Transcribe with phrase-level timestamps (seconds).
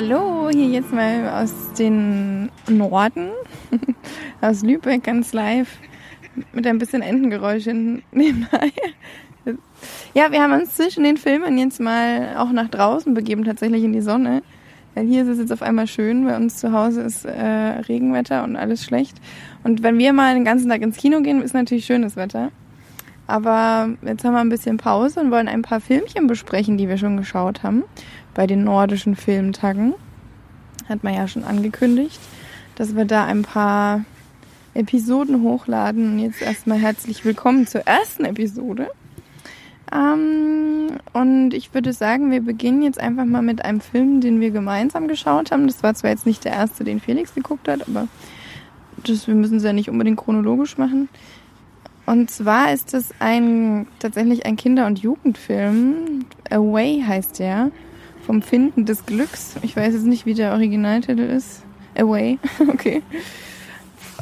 [0.00, 3.28] hallo, hier jetzt mal aus den Norden,
[4.40, 5.68] aus Lübeck ganz live
[6.54, 8.72] mit ein bisschen Entengeräuschen nebenbei.
[10.14, 13.92] Ja, wir haben uns zwischen den Filmen jetzt mal auch nach draußen begeben, tatsächlich in
[13.92, 14.42] die Sonne.
[14.94, 18.42] Weil hier ist es jetzt auf einmal schön, bei uns zu Hause ist äh, Regenwetter
[18.44, 19.18] und alles schlecht.
[19.64, 22.52] Und wenn wir mal den ganzen Tag ins Kino gehen, ist natürlich schönes Wetter.
[23.26, 26.96] Aber jetzt haben wir ein bisschen Pause und wollen ein paar Filmchen besprechen, die wir
[26.96, 27.84] schon geschaut haben
[28.34, 29.94] bei den nordischen Filmtagen.
[30.88, 32.20] Hat man ja schon angekündigt,
[32.74, 34.04] dass wir da ein paar
[34.74, 36.12] Episoden hochladen.
[36.12, 38.88] Und jetzt erstmal herzlich willkommen zur ersten Episode.
[39.92, 44.50] Ähm, und ich würde sagen, wir beginnen jetzt einfach mal mit einem Film, den wir
[44.50, 45.66] gemeinsam geschaut haben.
[45.66, 48.06] Das war zwar jetzt nicht der erste, den Felix geguckt hat, aber
[49.04, 51.08] das, wir müssen es ja nicht unbedingt chronologisch machen.
[52.06, 56.24] Und zwar ist es ein tatsächlich ein Kinder- und Jugendfilm.
[56.50, 57.70] Away heißt der.
[58.30, 59.56] Vom Finden des Glücks.
[59.62, 61.64] Ich weiß jetzt nicht, wie der Originaltitel ist.
[61.98, 62.38] Away.
[62.68, 63.02] okay.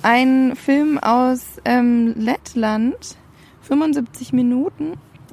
[0.03, 3.19] Ein Film aus ähm, Lettland.
[3.61, 4.92] 75 Minuten.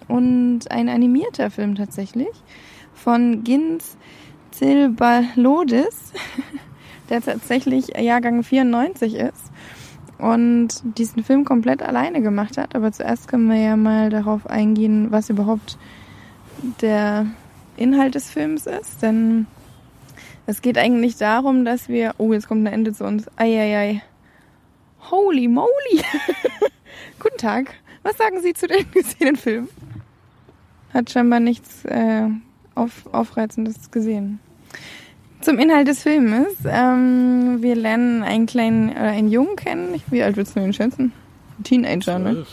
[0.10, 2.28] Und ein animierter Film tatsächlich.
[2.94, 3.96] Von Gins
[4.52, 6.12] Zilbalodis.
[7.10, 9.54] der tatsächlich Jahrgang 94 ist
[10.18, 12.76] und diesen Film komplett alleine gemacht hat.
[12.76, 15.78] Aber zuerst können wir ja mal darauf eingehen, was überhaupt
[16.82, 17.28] der
[17.78, 19.02] Inhalt des Films ist.
[19.02, 19.48] Denn
[20.46, 22.14] es geht eigentlich darum, dass wir.
[22.18, 23.26] Oh, jetzt kommt ein Ende zu uns.
[23.38, 24.02] Eieiei.
[25.12, 26.02] Holy moly!
[27.20, 27.74] Guten Tag.
[28.04, 29.70] Was sagen Sie zu den gesehenen Filmen?
[30.94, 32.28] Hat scheinbar nichts äh,
[32.76, 34.40] auf, Aufreizendes gesehen.
[35.42, 36.54] Zum Inhalt des Filmes.
[36.66, 40.02] Ähm, wir lernen einen kleinen, oder einen Jungen kennen.
[40.08, 41.12] Wie alt willst du ihn schätzen?
[41.64, 42.34] Teenager, ne?
[42.34, 42.48] Zwölf.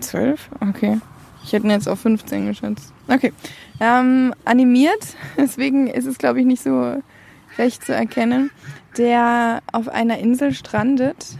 [0.00, 0.50] Zwölf?
[0.60, 1.00] Okay.
[1.44, 2.92] Ich hätte ihn jetzt auf 15 geschätzt.
[3.10, 3.32] Okay.
[3.80, 7.02] Ähm, animiert, deswegen ist es, glaube ich, nicht so
[7.58, 8.50] recht zu erkennen,
[8.96, 11.36] der auf einer Insel strandet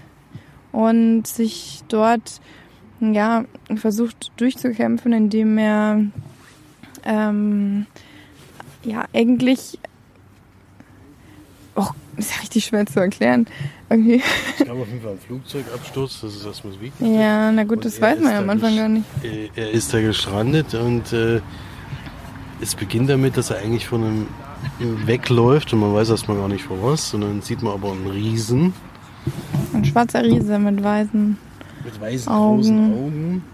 [0.72, 2.40] und sich dort
[3.00, 3.44] ja,
[3.76, 6.04] versucht durchzukämpfen, indem er
[7.04, 7.86] ähm,
[8.84, 9.78] ja, eigentlich
[11.80, 13.46] Oh, ist ja richtig schwer zu erklären.
[13.88, 14.22] Irgendwie.
[14.58, 17.14] Es gab auf jeden Fall einen Flugzeugabsturz, das ist erstmal das Wichtigste.
[17.14, 19.04] Ja, na gut, und das weiß man ja am Anfang gar nicht.
[19.56, 21.40] Er ist da gestrandet und äh,
[22.60, 24.26] es beginnt damit, dass er eigentlich von einem
[25.06, 27.14] wegläuft und man weiß erstmal gar nicht vor was.
[27.14, 28.74] Und dann sieht man aber einen Riesen.
[29.72, 31.38] Ein schwarzer Riese mit weißen
[31.84, 32.56] mit weißen Augen.
[32.56, 33.44] großen Augen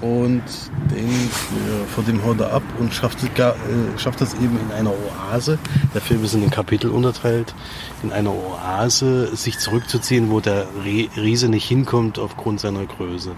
[0.00, 0.42] und
[0.90, 3.52] den, äh, vor dem er ab und schafft, äh,
[3.98, 5.58] schafft das eben in einer Oase.
[5.94, 7.54] Der Film ist in den Kapitel unterteilt.
[8.02, 13.32] In einer Oase sich zurückzuziehen, wo der Riese nicht hinkommt aufgrund seiner Größe.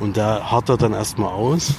[0.00, 1.74] Und da hart er dann erstmal aus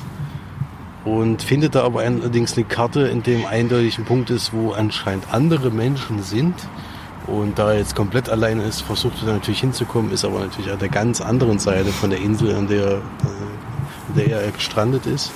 [1.06, 5.25] und findet da aber allerdings eine Karte, in dem eindeutig ein Punkt ist, wo anscheinend
[5.31, 6.56] andere Menschen sind.
[7.25, 10.80] Und da er jetzt komplett alleine ist, versucht er natürlich hinzukommen, ist aber natürlich an
[10.80, 13.01] der ganz anderen Seite von der Insel, an der
[14.16, 15.31] äh, der er gestrandet ist.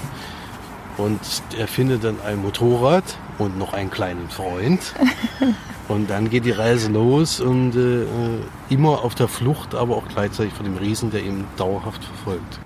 [0.98, 1.20] Und
[1.58, 3.04] er findet dann ein Motorrad
[3.38, 4.94] und noch einen kleinen Freund.
[5.88, 8.04] Und dann geht die Reise los und äh,
[8.70, 12.60] immer auf der Flucht, aber auch gleichzeitig vor dem Riesen, der ihn dauerhaft verfolgt.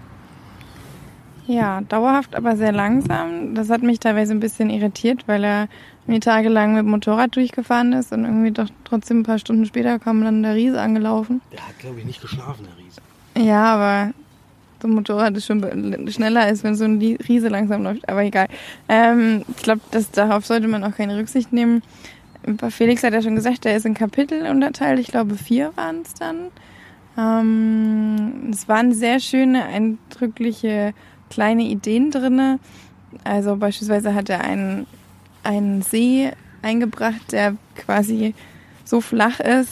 [1.45, 3.53] Ja, dauerhaft, aber sehr langsam.
[3.53, 5.67] Das hat mich teilweise ein bisschen irritiert, weil er
[6.05, 9.99] irgendwie tagelang mit dem Motorrad durchgefahren ist und irgendwie doch trotzdem ein paar Stunden später
[9.99, 11.41] kam dann der Riese angelaufen.
[11.51, 13.01] Der hat, glaube ich, nicht geschlafen, der Riese.
[13.37, 14.13] Ja, aber
[14.81, 15.61] so ein Motorrad ist schon
[16.09, 18.07] schneller ist, wenn so ein Riese langsam läuft.
[18.09, 18.47] Aber egal.
[18.89, 19.81] Ähm, ich glaube,
[20.13, 21.83] darauf sollte man auch keine Rücksicht nehmen.
[22.69, 24.99] Felix hat ja schon gesagt, der ist in Kapitel unterteilt.
[24.99, 26.47] Ich glaube, vier waren es dann.
[27.17, 30.93] Ähm, es waren sehr schöne, eindrückliche
[31.29, 32.59] kleine Ideen drinne.
[33.23, 34.87] Also beispielsweise hat er einen,
[35.43, 36.31] einen See
[36.61, 38.33] eingebracht, der quasi
[38.85, 39.71] so flach ist,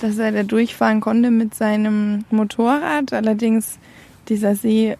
[0.00, 3.12] dass er da durchfahren konnte mit seinem Motorrad.
[3.12, 3.78] Allerdings
[4.28, 4.96] dieser See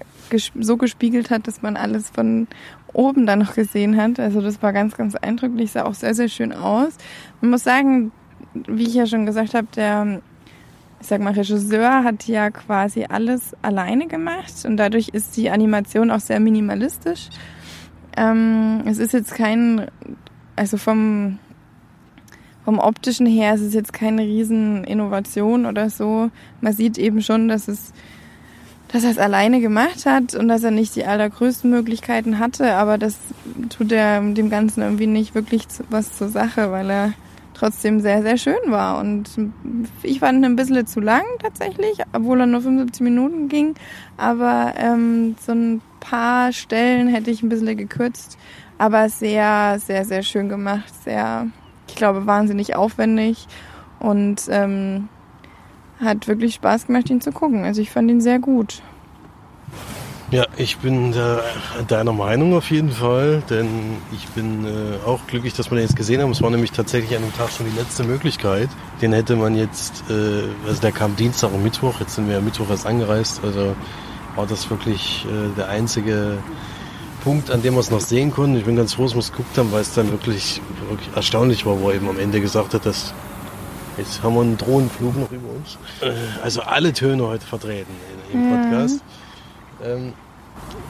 [0.59, 2.49] so gespiegelt hat, dass man alles von
[2.93, 4.19] oben dann noch gesehen hat.
[4.19, 6.95] Also das war ganz, ganz eindrücklich, sah auch sehr, sehr schön aus.
[7.41, 8.13] Man muss sagen,
[8.55, 10.21] wie ich ja schon gesagt habe, der,
[11.01, 16.11] ich sag mal, Regisseur hat ja quasi alles alleine gemacht und dadurch ist die Animation
[16.11, 17.29] auch sehr minimalistisch.
[18.17, 19.87] Ähm, es ist jetzt kein,
[20.55, 21.39] also vom,
[22.65, 26.31] vom optischen her, es ist jetzt keine riesen Innovation oder so.
[26.61, 27.93] Man sieht eben schon, dass es
[28.93, 32.99] dass er es alleine gemacht hat und dass er nicht die allergrößten Möglichkeiten hatte, aber
[32.99, 33.17] das
[33.71, 37.13] tut er dem Ganzen irgendwie nicht wirklich was zur Sache, weil er
[37.55, 38.99] trotzdem sehr, sehr schön war.
[38.99, 39.31] Und
[40.03, 43.75] ich fand ihn ein bisschen zu lang tatsächlich, obwohl er nur 75 Minuten ging.
[44.17, 48.37] Aber ähm, so ein paar Stellen hätte ich ein bisschen gekürzt.
[48.79, 50.93] Aber sehr, sehr, sehr schön gemacht.
[51.05, 51.47] Sehr,
[51.89, 53.47] ich glaube, wahnsinnig aufwendig
[54.01, 55.09] und ähm,
[56.03, 57.65] hat wirklich Spaß gemacht, ihn zu gucken.
[57.65, 58.83] Also ich fand ihn sehr gut.
[60.33, 61.15] Ja, ich bin
[61.89, 65.95] deiner Meinung auf jeden Fall, denn ich bin äh, auch glücklich, dass wir den jetzt
[65.95, 66.31] gesehen haben.
[66.31, 68.71] Es war nämlich tatsächlich an dem Tag schon die letzte Möglichkeit.
[69.03, 72.41] Den hätte man jetzt, äh, also der kam Dienstag und Mittwoch, jetzt sind wir ja
[72.41, 73.77] Mittwoch erst angereist, also
[74.35, 76.39] war das wirklich äh, der einzige
[77.23, 78.57] Punkt, an dem wir es noch sehen konnten.
[78.57, 81.67] Ich bin ganz froh, dass wir es geguckt haben, weil es dann wirklich, wirklich erstaunlich
[81.67, 83.13] war, wo er eben am Ende gesagt hat, dass
[83.97, 85.79] jetzt haben wir einen Drohnenflug noch über uns.
[86.01, 86.13] Äh,
[86.43, 87.93] also alle Töne heute vertreten
[88.33, 89.01] im Podcast.
[89.85, 90.13] Ähm,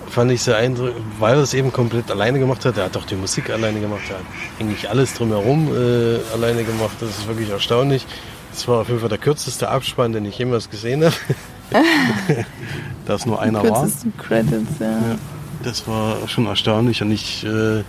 [0.09, 2.77] fand ich sehr eindrücklich, weil er es eben komplett alleine gemacht hat.
[2.77, 4.25] Er hat auch die Musik alleine gemacht, er hat
[4.61, 6.97] eigentlich alles drumherum äh, alleine gemacht.
[7.01, 8.07] Das ist wirklich erstaunlich.
[8.53, 11.15] Das war auf jeden Fall der kürzeste Abspann, den ich jemals gesehen habe.
[13.07, 13.89] das nur einer war.
[14.19, 14.91] Credits, ja.
[14.91, 15.19] ja.
[15.63, 17.83] Das war schon erstaunlich und ich äh,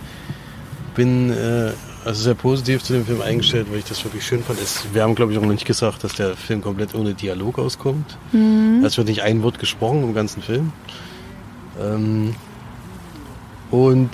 [0.94, 1.72] bin äh,
[2.04, 4.60] also sehr positiv zu dem Film eingestellt, weil ich das wirklich schön fand.
[4.60, 7.58] Es, wir haben, glaube ich, auch noch nicht gesagt, dass der Film komplett ohne Dialog
[7.58, 8.18] auskommt.
[8.32, 8.82] Mhm.
[8.84, 10.72] Es wird nicht ein Wort gesprochen im ganzen Film.
[11.80, 12.34] Ähm,
[13.70, 14.10] und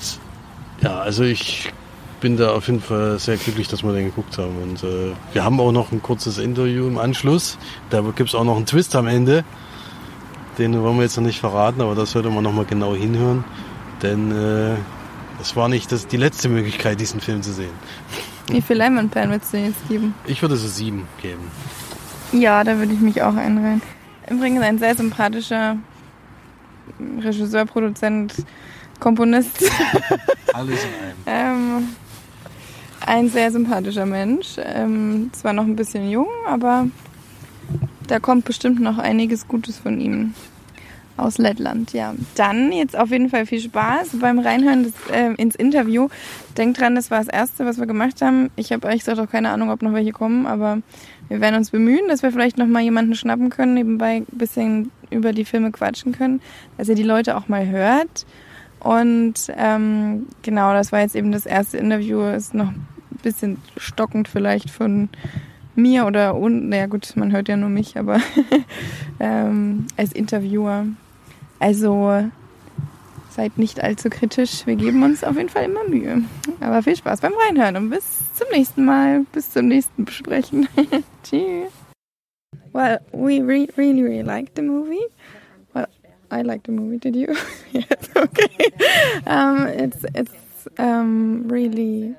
[0.82, 1.72] ja, also ich
[2.20, 4.56] bin da auf jeden Fall sehr glücklich, dass wir den geguckt haben.
[4.62, 7.58] Und äh, wir haben auch noch ein kurzes Interview im Anschluss.
[7.90, 9.44] Da gibt es auch noch einen Twist am Ende.
[10.58, 13.44] Den wollen wir jetzt noch nicht verraten, aber das sollte man noch mal genau hinhören.
[14.02, 14.76] Denn äh,
[15.40, 17.72] es war nicht das, die letzte Möglichkeit, diesen Film zu sehen.
[18.48, 20.14] Wie viel Leinwandperlen würdest du jetzt geben?
[20.26, 21.50] Ich würde es sieben geben.
[22.32, 23.82] Ja, da würde ich mich auch einreihen.
[24.28, 25.76] Übrigens ein sehr sympathischer
[27.20, 28.34] Regisseur, Produzent,
[28.98, 29.64] Komponist.
[30.52, 31.78] Alles in einem.
[31.80, 31.88] ähm,
[33.06, 34.56] ein sehr sympathischer Mensch.
[34.58, 36.86] Ähm, zwar noch ein bisschen jung, aber
[38.06, 40.34] da kommt bestimmt noch einiges Gutes von ihm.
[41.20, 42.14] Aus Lettland, ja.
[42.34, 46.08] Dann jetzt auf jeden Fall viel Spaß beim Reinhören des, äh, ins Interview.
[46.56, 48.50] Denkt dran, das war das Erste, was wir gemacht haben.
[48.56, 50.78] Ich habe ehrlich gesagt auch keine Ahnung, ob noch welche kommen, aber
[51.28, 54.90] wir werden uns bemühen, dass wir vielleicht noch mal jemanden schnappen können, nebenbei ein bisschen
[55.10, 56.40] über die Filme quatschen können,
[56.78, 58.24] dass ihr die Leute auch mal hört.
[58.80, 62.22] Und ähm, genau, das war jetzt eben das erste Interview.
[62.22, 62.86] Ist noch ein
[63.22, 65.10] bisschen stockend vielleicht von
[65.74, 68.20] mir oder, und, naja gut, man hört ja nur mich, aber
[69.20, 70.86] ähm, als Interviewer.
[71.60, 72.24] Also
[73.30, 74.66] seid nicht allzu kritisch.
[74.66, 76.22] Wir geben uns auf jeden Fall immer Mühe.
[76.60, 80.68] Aber viel Spaß beim Reinhören und bis zum nächsten Mal, bis zum nächsten Besprechen.
[81.22, 81.70] Tschüss.
[82.72, 85.04] Well, we re really, really liked the movie.
[85.74, 85.86] Well,
[86.30, 86.98] I liked the movie.
[86.98, 87.34] Did you?
[87.72, 88.08] yes.
[88.14, 88.72] Okay.
[89.26, 92.14] Um, it's it's um, really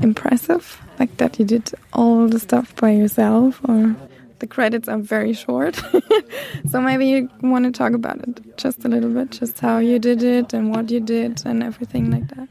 [0.00, 3.96] impressive, like that you did all the stuff by yourself, or
[4.38, 5.76] the credits are very short.
[6.70, 9.98] so maybe you want to talk about it just a little bit, just how you
[9.98, 12.48] did it and what you did and everything like that.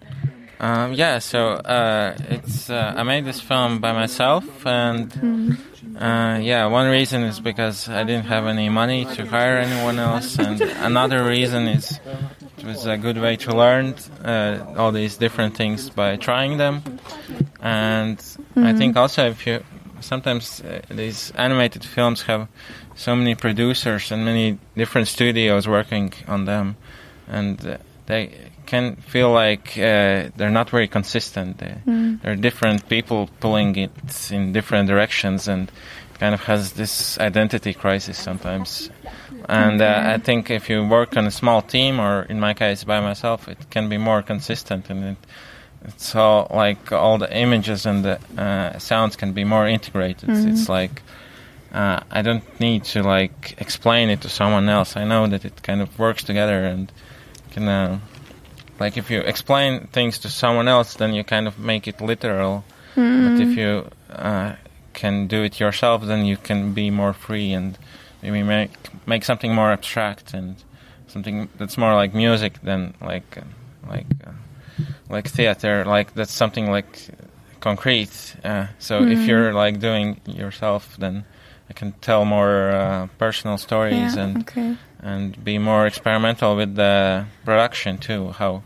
[0.59, 5.57] Um, yeah, so uh, it's uh, I made this film by myself, and mm.
[5.95, 10.39] uh, yeah, one reason is because I didn't have any money to hire anyone else,
[10.39, 11.99] and another reason is
[12.57, 13.93] it was a good way to learn
[14.25, 16.81] uh, all these different things by trying them,
[17.61, 18.65] and mm.
[18.65, 19.63] I think also if you
[20.01, 22.47] sometimes uh, these animated films have
[22.95, 26.75] so many producers and many different studios working on them,
[27.27, 31.57] and uh, they can feel like uh, they're not very consistent.
[31.57, 32.21] They, mm.
[32.21, 33.91] There are different people pulling it
[34.31, 35.71] in different directions, and
[36.19, 38.89] kind of has this identity crisis sometimes.
[39.47, 42.83] And uh, I think if you work on a small team, or in my case
[42.83, 45.17] by myself, it can be more consistent, and it,
[45.87, 50.29] it's all like all the images and the uh, sounds can be more integrated.
[50.29, 50.49] Mm-hmm.
[50.49, 51.01] It's like
[51.71, 54.95] uh, I don't need to like explain it to someone else.
[54.95, 56.91] I know that it kind of works together and
[57.51, 57.99] can uh,
[58.79, 62.63] like if you explain things to someone else, then you kind of make it literal.
[62.95, 63.37] Mm-hmm.
[63.37, 64.55] But if you uh,
[64.93, 67.77] can do it yourself, then you can be more free and
[68.21, 68.71] maybe make
[69.05, 70.55] make something more abstract and
[71.07, 73.41] something that's more like music than like uh,
[73.89, 74.31] like uh,
[75.09, 75.85] like theater.
[75.85, 77.09] Like that's something like
[77.59, 78.35] concrete.
[78.43, 79.11] Uh, so mm-hmm.
[79.11, 81.25] if you're like doing yourself, then
[81.69, 84.77] I can tell more uh, personal stories yeah, and okay.
[85.01, 88.31] and be more experimental with the production too.
[88.31, 88.63] How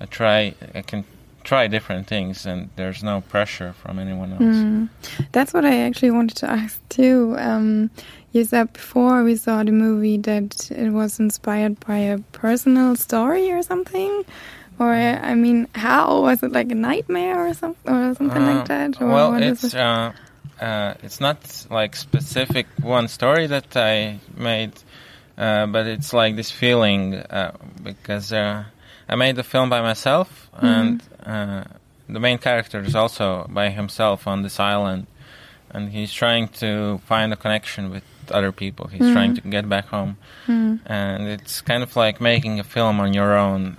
[0.00, 1.04] I try, I can
[1.42, 4.42] try different things, and there's no pressure from anyone else.
[4.42, 4.88] Mm.
[5.32, 7.34] That's what I actually wanted to ask too.
[7.38, 7.90] Um,
[8.32, 13.50] you said before we saw the movie that it was inspired by a personal story
[13.50, 14.24] or something.
[14.78, 18.68] Or I mean, how was it like a nightmare or something, or something uh, like
[18.68, 19.00] that?
[19.00, 19.74] Or well, it's it?
[19.74, 20.12] uh,
[20.60, 24.72] uh, it's not like specific one story that I made,
[25.38, 28.64] uh, but it's like this feeling uh, because uh,
[29.08, 31.00] I made the film by myself, mm -hmm.
[31.24, 31.66] and
[32.08, 35.06] the main character is also by himself on this island,
[35.70, 38.86] and he's trying to find a connection with other people.
[38.88, 40.16] He's trying to get back home,
[40.84, 43.76] and it's kind of like making a film on your own.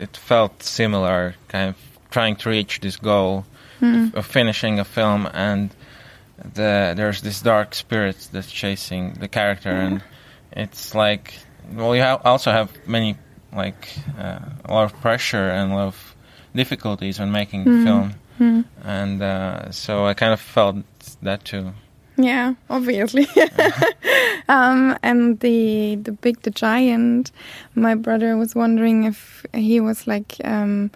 [0.00, 1.76] It felt similar, kind of
[2.10, 3.44] trying to reach this goal
[4.08, 5.70] of, of finishing a film, and
[6.54, 10.02] the, there's this dark spirit that's chasing the character, and
[10.52, 11.34] it's like
[11.76, 13.16] well, you ha- also have many
[13.52, 13.88] like
[14.18, 16.14] uh, a lot of pressure and a lot of
[16.54, 18.14] difficulties when making the film,
[18.84, 20.76] and uh, so I kind of felt
[21.22, 21.72] that too.
[22.16, 23.26] Yeah, obviously.
[24.48, 27.32] um, and the the big the giant.
[27.74, 30.90] My brother was wondering if he was like um,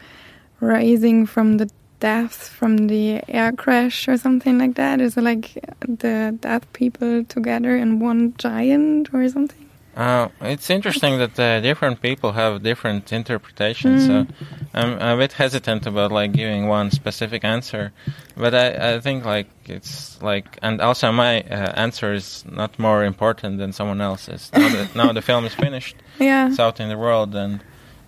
[0.61, 5.01] rising from the death from the air crash or something like that.
[5.01, 9.64] Is it like the death people together in one giant or something?
[9.97, 14.07] Uh, it's interesting that uh, different people have different interpretations.
[14.07, 14.27] So
[14.75, 17.93] I'm a bit hesitant about like giving one specific answer,
[18.37, 23.05] but I, I think like it's like, and also my uh, answer is not more
[23.05, 24.51] important than someone else's.
[24.53, 26.49] Now that now the film is finished, Yeah.
[26.49, 27.61] it's out in the world, and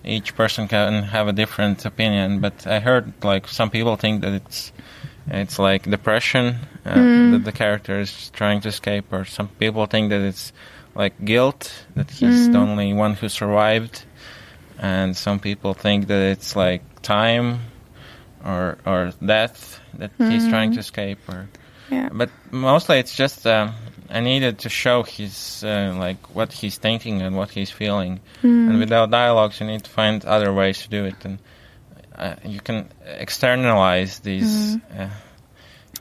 [0.05, 2.41] each person can have a different opinion.
[2.41, 4.73] But I heard like some people think that it's
[5.29, 6.95] it's like depression uh,
[7.33, 10.53] that the character is trying to escape, or some people think that it's
[10.97, 14.05] like guilt that he's the only one who survived,
[14.79, 17.61] and some people think that it's like time
[18.45, 21.49] or or death that he's trying to escape, or
[21.91, 22.09] Yeah.
[22.13, 23.71] but mostly it's just uh,
[24.11, 28.79] I needed to show his uh, like what he's thinking and what he's feeling, and
[28.79, 31.39] without dialogues, you need to find other ways to do it, and
[32.17, 35.09] uh, you can externalize these uh,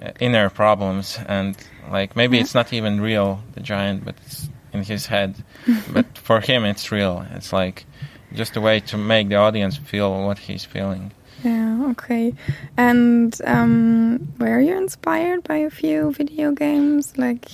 [0.01, 1.55] uh, inner problems, and
[1.91, 5.43] like maybe it's not even real, the giant, but it's in his head,
[5.93, 7.25] but for him it's real.
[7.31, 7.85] It's like
[8.33, 11.11] just a way to make the audience feel what he's feeling.
[11.43, 12.33] Yeah, okay.
[12.77, 17.17] And um, were you inspired by a few video games?
[17.17, 17.47] Like,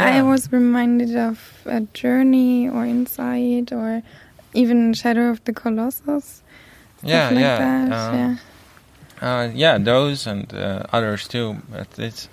[0.00, 4.02] I was reminded of a Journey or Inside or
[4.52, 6.42] even Shadow of the Colossus.
[7.02, 8.36] Yeah, like yeah, that, uh, yeah.
[9.20, 11.58] Uh, yeah, those and uh, others too.
[11.70, 12.28] But it's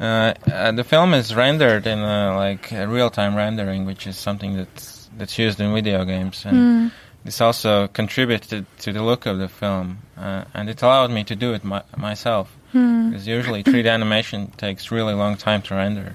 [0.00, 5.10] uh, uh, the film is rendered in uh, like real-time rendering, which is something that's
[5.16, 6.90] that's used in video games, and
[7.24, 11.36] this also contributed to the look of the film, uh, and it allowed me to
[11.36, 12.56] do it my, myself.
[12.72, 16.14] Because usually 3D animation takes really long time to render,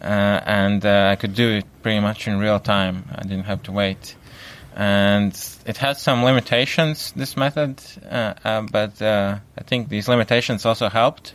[0.00, 3.04] uh, and uh, I could do it pretty much in real time.
[3.14, 4.16] I didn't have to wait
[4.76, 5.32] and
[5.66, 7.12] it has some limitations.
[7.12, 11.34] This method, uh, uh, but uh, I think these limitations also helped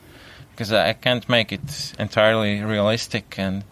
[0.55, 3.63] because I can't make it entirely realistic, and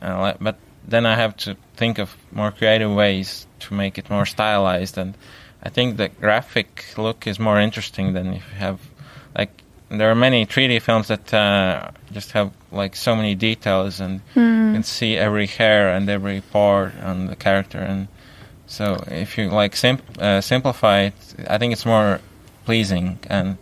[0.00, 0.56] uh, but
[0.86, 5.16] then I have to think of more creative ways to make it more stylized, and
[5.62, 8.80] I think the graphic look is more interesting than if you have
[9.36, 9.50] like
[9.88, 14.74] there are many 3D films that uh, just have like so many details and you
[14.74, 18.06] can see every hair and every pore on the character and
[18.66, 21.14] so if you like sim- uh, simplify it,
[21.48, 22.20] I think it's more
[22.64, 23.58] pleasing, and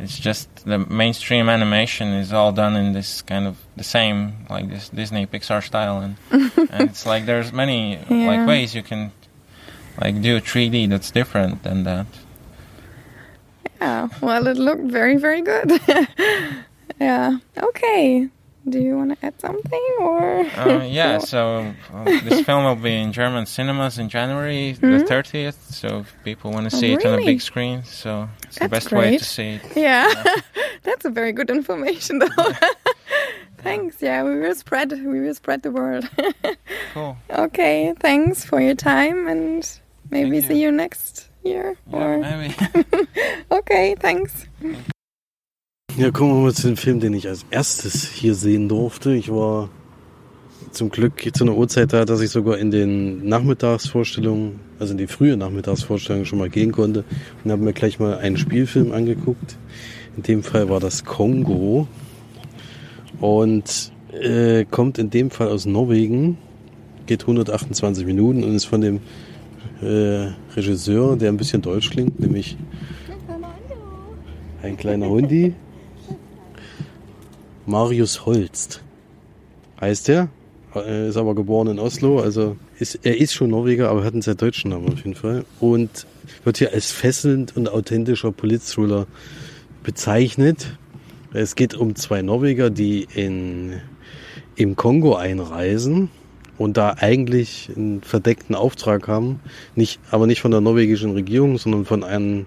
[0.00, 4.68] it's just the mainstream animation is all done in this kind of the same like
[4.68, 6.16] this Disney Pixar style, and,
[6.70, 8.26] and it's like there's many Yeah.
[8.26, 9.12] like ways you can
[10.00, 12.06] like do a 3D that's different than that.
[13.80, 15.80] Yeah, well, it looked very, very good.
[17.00, 18.28] yeah, okay.
[18.70, 20.40] Do you want to add something or?
[20.56, 25.72] Uh, yeah, so uh, this film will be in German cinemas in January the 30th.
[25.72, 28.84] So if people want to see it on a big screen, so it's the That's
[28.84, 29.62] best way to see it.
[29.76, 30.12] Yeah,
[30.82, 32.52] that's a very good information, though.
[33.58, 34.00] thanks.
[34.00, 34.92] Yeah, we will spread.
[34.92, 36.08] We will spread the word.
[36.94, 37.16] Cool.
[37.30, 39.68] okay, thanks for your time, and
[40.10, 40.66] maybe Thank see you.
[40.66, 41.76] you next year.
[41.90, 42.54] Yeah, or maybe.
[43.50, 44.46] okay, thanks.
[45.96, 49.12] Ja, kommen wir mal zu dem Film, den ich als erstes hier sehen durfte.
[49.14, 49.68] Ich war
[50.70, 55.06] zum Glück zu einer Uhrzeit da, dass ich sogar in den Nachmittagsvorstellungen, also in die
[55.06, 57.04] frühe Nachmittagsvorstellungen schon mal gehen konnte
[57.44, 59.58] und habe mir gleich mal einen Spielfilm angeguckt.
[60.16, 61.86] In dem Fall war das Kongo
[63.20, 66.38] und äh, kommt in dem Fall aus Norwegen,
[67.06, 69.00] geht 128 Minuten und ist von dem
[69.82, 72.56] äh, Regisseur, der ein bisschen deutsch klingt, nämlich
[74.62, 75.54] ein kleiner Hundi.
[77.70, 78.82] Marius Holst
[79.80, 80.28] heißt er.
[80.74, 84.36] Ist aber geboren in Oslo, also ist, er ist schon Norweger, aber hat einen sehr
[84.36, 85.44] deutschen Namen auf jeden Fall.
[85.58, 86.06] Und
[86.44, 89.08] wird hier als fesselnd und authentischer Politthriller
[89.82, 90.78] bezeichnet.
[91.32, 93.80] Es geht um zwei Norweger, die in,
[94.54, 96.08] im Kongo einreisen
[96.56, 99.40] und da eigentlich einen verdeckten Auftrag haben,
[99.74, 102.46] nicht, aber nicht von der norwegischen Regierung, sondern von einem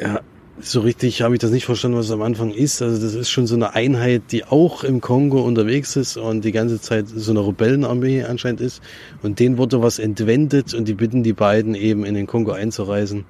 [0.00, 0.20] ja,
[0.60, 2.82] so richtig habe ich das nicht verstanden, was es am Anfang ist.
[2.82, 6.52] Also das ist schon so eine Einheit, die auch im Kongo unterwegs ist und die
[6.52, 8.82] ganze Zeit so eine Rebellenarmee anscheinend ist.
[9.22, 13.24] Und denen wurde was entwendet und die bitten die beiden eben in den Kongo einzureisen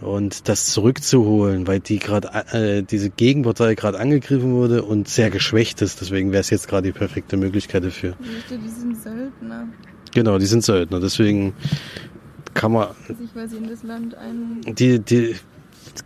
[0.00, 5.82] und das zurückzuholen, weil die gerade äh, diese Gegenpartei gerade angegriffen wurde und sehr geschwächt
[5.82, 6.00] ist.
[6.00, 8.14] Deswegen wäre es jetzt gerade die perfekte Möglichkeit dafür.
[8.20, 9.68] Die sind Söldner.
[10.14, 11.00] Genau, die sind Söldner.
[11.00, 11.54] Deswegen
[12.54, 12.88] kann man.
[13.06, 14.60] Sich quasi in das Land ein.
[14.74, 15.34] Die, die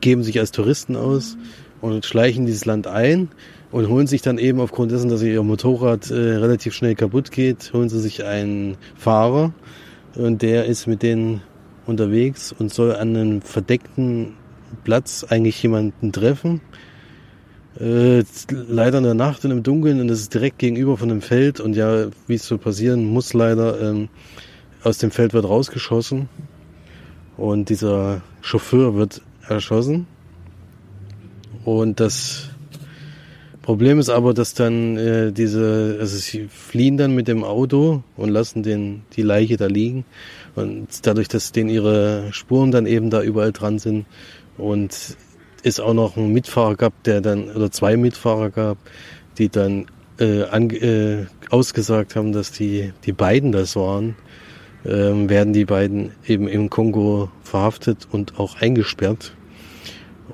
[0.00, 1.88] geben sich als Touristen aus mhm.
[1.88, 3.28] und schleichen dieses Land ein
[3.70, 7.72] und holen sich dann eben aufgrund dessen, dass ihr Motorrad äh, relativ schnell kaputt geht,
[7.72, 9.52] holen sie sich einen Fahrer
[10.14, 11.42] und der ist mit denen
[11.86, 14.34] unterwegs und soll an einem verdeckten
[14.84, 16.60] Platz eigentlich jemanden treffen.
[17.80, 21.22] Äh, leider in der Nacht und im Dunkeln und das ist direkt gegenüber von einem
[21.22, 24.08] Feld und ja, wie es so passieren muss leider, ähm,
[24.84, 26.28] aus dem Feld wird rausgeschossen
[27.38, 30.06] und dieser Chauffeur wird erschossen
[31.64, 32.48] und das
[33.62, 38.28] Problem ist aber, dass dann äh, diese, also sie fliehen dann mit dem Auto und
[38.28, 40.04] lassen den, die Leiche da liegen.
[40.56, 44.06] Und dadurch, dass denen ihre Spuren dann eben da überall dran sind
[44.58, 45.16] und
[45.62, 48.78] es auch noch einen Mitfahrer gab, der dann, oder zwei Mitfahrer gab,
[49.38, 49.86] die dann
[50.18, 54.16] äh, an, äh, ausgesagt haben, dass die, die beiden das waren,
[54.84, 59.32] äh, werden die beiden eben im Kongo verhaftet und auch eingesperrt.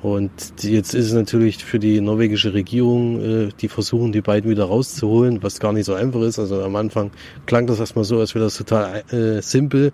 [0.03, 0.31] Und
[0.63, 5.43] jetzt ist es natürlich für die norwegische Regierung, äh, die versuchen, die beiden wieder rauszuholen,
[5.43, 6.39] was gar nicht so einfach ist.
[6.39, 7.11] Also am Anfang
[7.47, 9.91] klang das erstmal so, als wäre das total äh, simpel.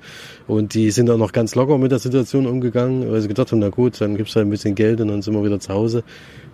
[0.47, 3.61] Und die sind auch noch ganz locker mit der Situation umgegangen, weil sie gedacht haben,
[3.61, 6.05] na gut, dann gibt's halt ein bisschen Geld und dann sind wir wieder zu Hause.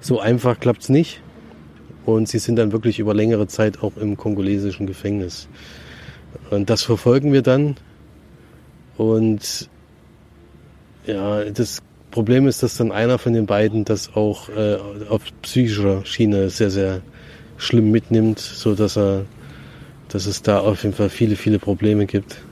[0.01, 1.21] So einfach klappt's nicht.
[2.07, 5.49] Und sie sind dann wirklich über längere Zeit auch im kongolesischen Gefängnis.
[6.51, 7.75] Und das verfolgen wir dann.
[8.97, 9.69] Und
[11.07, 14.77] ja, das Problem ist, dass dann einer von den beiden das auch äh,
[15.09, 17.01] auf psychischer Schiene sehr, sehr
[17.57, 19.25] schlimm mitnimmt, so dass er,
[20.09, 22.43] dass es da auf jeden Fall viele, viele Probleme gibt.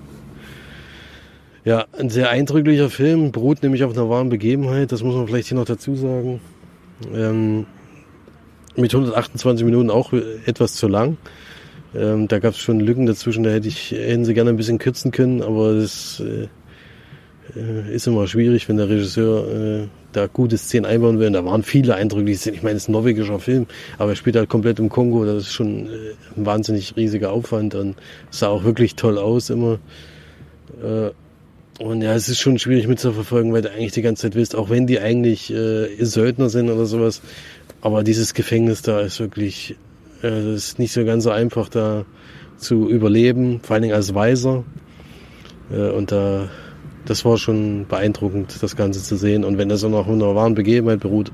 [1.64, 5.48] Ja, ein sehr eindrücklicher Film, beruht nämlich auf einer wahren Begebenheit, das muss man vielleicht
[5.48, 6.40] hier noch dazu sagen.
[7.12, 7.66] Ähm,
[8.76, 10.12] mit 128 Minuten auch
[10.46, 11.16] etwas zu lang.
[11.94, 14.78] Ähm, da gab es schon Lücken dazwischen, da hätte ich, hätten sie gerne ein bisschen
[14.78, 16.48] kürzen können, aber das äh,
[17.56, 21.28] äh, ist immer schwierig, wenn der Regisseur äh, da gute Szenen einbauen will.
[21.28, 22.56] Und da waren viele eindrückliche Szenen.
[22.56, 23.66] Ich meine, es ist ein norwegischer Film,
[23.98, 25.24] aber er spielt halt komplett im Kongo.
[25.24, 27.96] Das ist schon äh, ein wahnsinnig riesiger Aufwand und
[28.30, 29.78] sah auch wirklich toll aus immer.
[30.82, 31.10] Äh,
[31.82, 34.68] und ja, es ist schon schwierig mitzuverfolgen, weil du eigentlich die ganze Zeit willst, auch
[34.68, 37.22] wenn die eigentlich äh, Söldner sind oder sowas.
[37.80, 39.76] Aber dieses Gefängnis da ist wirklich,
[40.24, 42.04] äh, ist nicht so ganz so einfach da
[42.56, 44.64] zu überleben, vor allen Dingen als Weiser.
[45.70, 46.48] Äh, und da
[47.08, 49.44] das war schon beeindruckend, das Ganze zu sehen.
[49.44, 51.32] Und wenn das auch noch auf einer wahren Begebenheit beruht,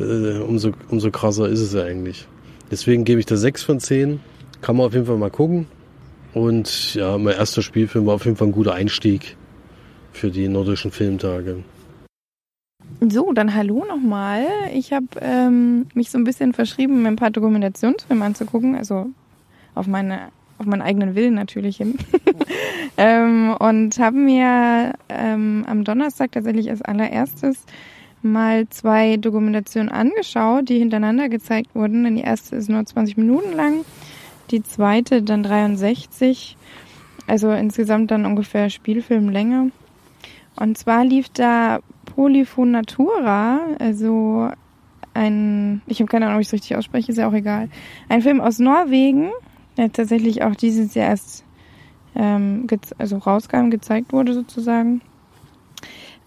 [0.00, 2.26] äh, umso, umso krasser ist es ja eigentlich.
[2.72, 4.18] Deswegen gebe ich da 6 von 10.
[4.60, 5.66] Kann man auf jeden Fall mal gucken.
[6.32, 9.36] Und ja, mein erster Spielfilm war auf jeden Fall ein guter Einstieg
[10.12, 11.62] für die nordischen Filmtage.
[13.08, 14.46] So, dann hallo nochmal.
[14.72, 18.74] Ich habe ähm, mich so ein bisschen verschrieben, mir ein paar Dokumentationsfilme anzugucken.
[18.74, 19.06] Also
[19.76, 21.96] auf meine auf meinen eigenen Willen natürlich hin.
[22.96, 27.64] ähm, und habe mir ähm, am Donnerstag tatsächlich als allererstes
[28.22, 32.04] mal zwei Dokumentationen angeschaut, die hintereinander gezeigt wurden.
[32.04, 33.84] Denn die erste ist nur 20 Minuten lang,
[34.50, 36.56] die zweite dann 63.
[37.26, 39.70] Also insgesamt dann ungefähr Spielfilmlänge.
[40.56, 44.50] Und zwar lief da Polyphon Natura, also
[45.14, 47.68] ein, ich habe keine Ahnung, ob ich es richtig ausspreche, ist ja auch egal.
[48.08, 49.30] Ein Film aus Norwegen,
[49.76, 51.44] der tatsächlich auch dieses Jahr erst
[52.14, 52.66] ähm,
[52.98, 55.00] also rauskam, gezeigt wurde sozusagen.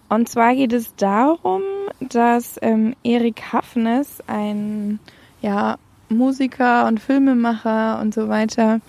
[0.09, 1.61] Und zwar geht es darum,
[1.99, 4.99] dass ähm, Erik Hafnes, ein
[5.41, 5.77] ja,
[6.09, 8.79] Musiker und Filmemacher und so weiter,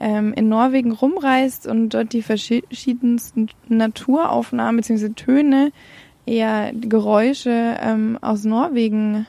[0.00, 5.10] ähm, in Norwegen rumreist und dort die verschiedensten Naturaufnahmen bzw.
[5.10, 5.72] Töne,
[6.26, 9.26] eher Geräusche ähm, aus Norwegen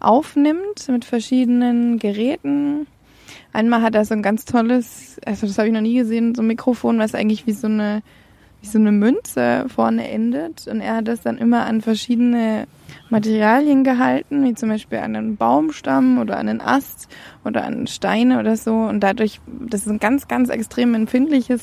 [0.00, 2.86] aufnimmt mit verschiedenen Geräten
[3.52, 6.42] Einmal hat er so ein ganz tolles, also das habe ich noch nie gesehen, so
[6.42, 8.02] ein Mikrofon, was eigentlich wie so eine
[8.60, 10.66] wie so eine Münze vorne endet.
[10.66, 12.66] Und er hat das dann immer an verschiedene
[13.08, 17.08] Materialien gehalten, wie zum Beispiel an einen Baumstamm oder an einen Ast
[17.44, 18.74] oder an Steine oder so.
[18.74, 21.62] Und dadurch, das ist ein ganz, ganz extrem empfindliches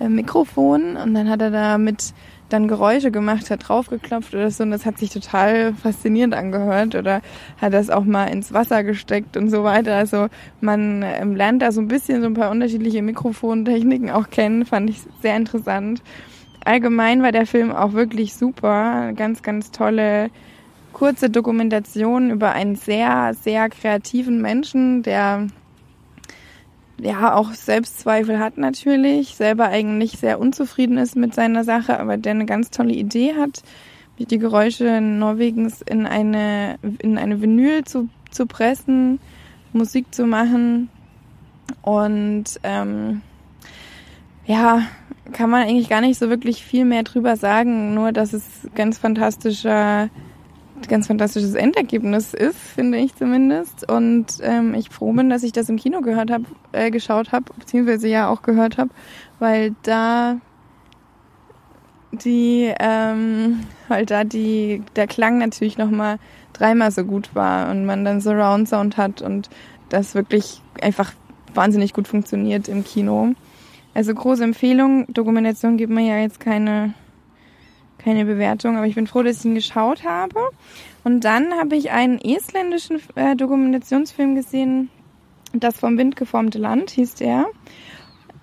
[0.00, 0.96] äh, Mikrofon.
[0.96, 2.12] Und dann hat er da mit
[2.48, 7.20] dann Geräusche gemacht hat, draufgeklopft oder so und das hat sich total faszinierend angehört oder
[7.60, 9.96] hat das auch mal ins Wasser gesteckt und so weiter.
[9.96, 10.28] Also
[10.60, 14.90] man ähm, lernt da so ein bisschen so ein paar unterschiedliche Mikrofontechniken auch kennen, fand
[14.90, 16.02] ich sehr interessant.
[16.64, 20.30] Allgemein war der Film auch wirklich super, ganz, ganz tolle
[20.94, 25.48] kurze Dokumentation über einen sehr, sehr kreativen Menschen, der
[27.00, 32.32] ja auch Selbstzweifel hat natürlich, selber eigentlich sehr unzufrieden ist mit seiner Sache, aber der
[32.32, 33.62] eine ganz tolle Idee hat,
[34.18, 39.18] die Geräusche Norwegens in eine, in eine Vinyl zu, zu pressen,
[39.72, 40.88] Musik zu machen.
[41.82, 43.22] Und ähm,
[44.46, 44.82] ja,
[45.32, 48.98] kann man eigentlich gar nicht so wirklich viel mehr drüber sagen, nur dass es ganz
[48.98, 50.10] fantastischer
[50.88, 53.88] ganz fantastisches Endergebnis ist, finde ich zumindest.
[53.90, 57.52] Und ähm, ich froh bin, dass ich das im Kino gehört habe, äh, geschaut habe,
[57.56, 58.90] beziehungsweise ja auch gehört habe,
[59.38, 60.38] weil da
[62.12, 66.18] die, ähm, weil da die, der Klang natürlich nochmal
[66.52, 69.50] dreimal so gut war und man dann Surround Sound hat und
[69.88, 71.12] das wirklich einfach
[71.54, 73.34] wahnsinnig gut funktioniert im Kino.
[73.94, 75.06] Also große Empfehlung.
[75.12, 76.94] Dokumentation gibt mir ja jetzt keine
[77.98, 80.40] keine Bewertung, aber ich bin froh, dass ich ihn geschaut habe.
[81.04, 84.90] Und dann habe ich einen estländischen äh, Dokumentationsfilm gesehen,
[85.52, 87.46] das vom Wind geformte Land hieß der.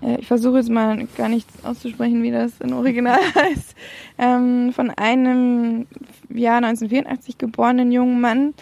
[0.01, 3.75] Äh, ich versuche jetzt mal gar nicht auszusprechen, wie das in Original heißt.
[4.17, 5.87] Ähm, von einem
[6.29, 8.53] Jahr 1984 geborenen jungen Mann,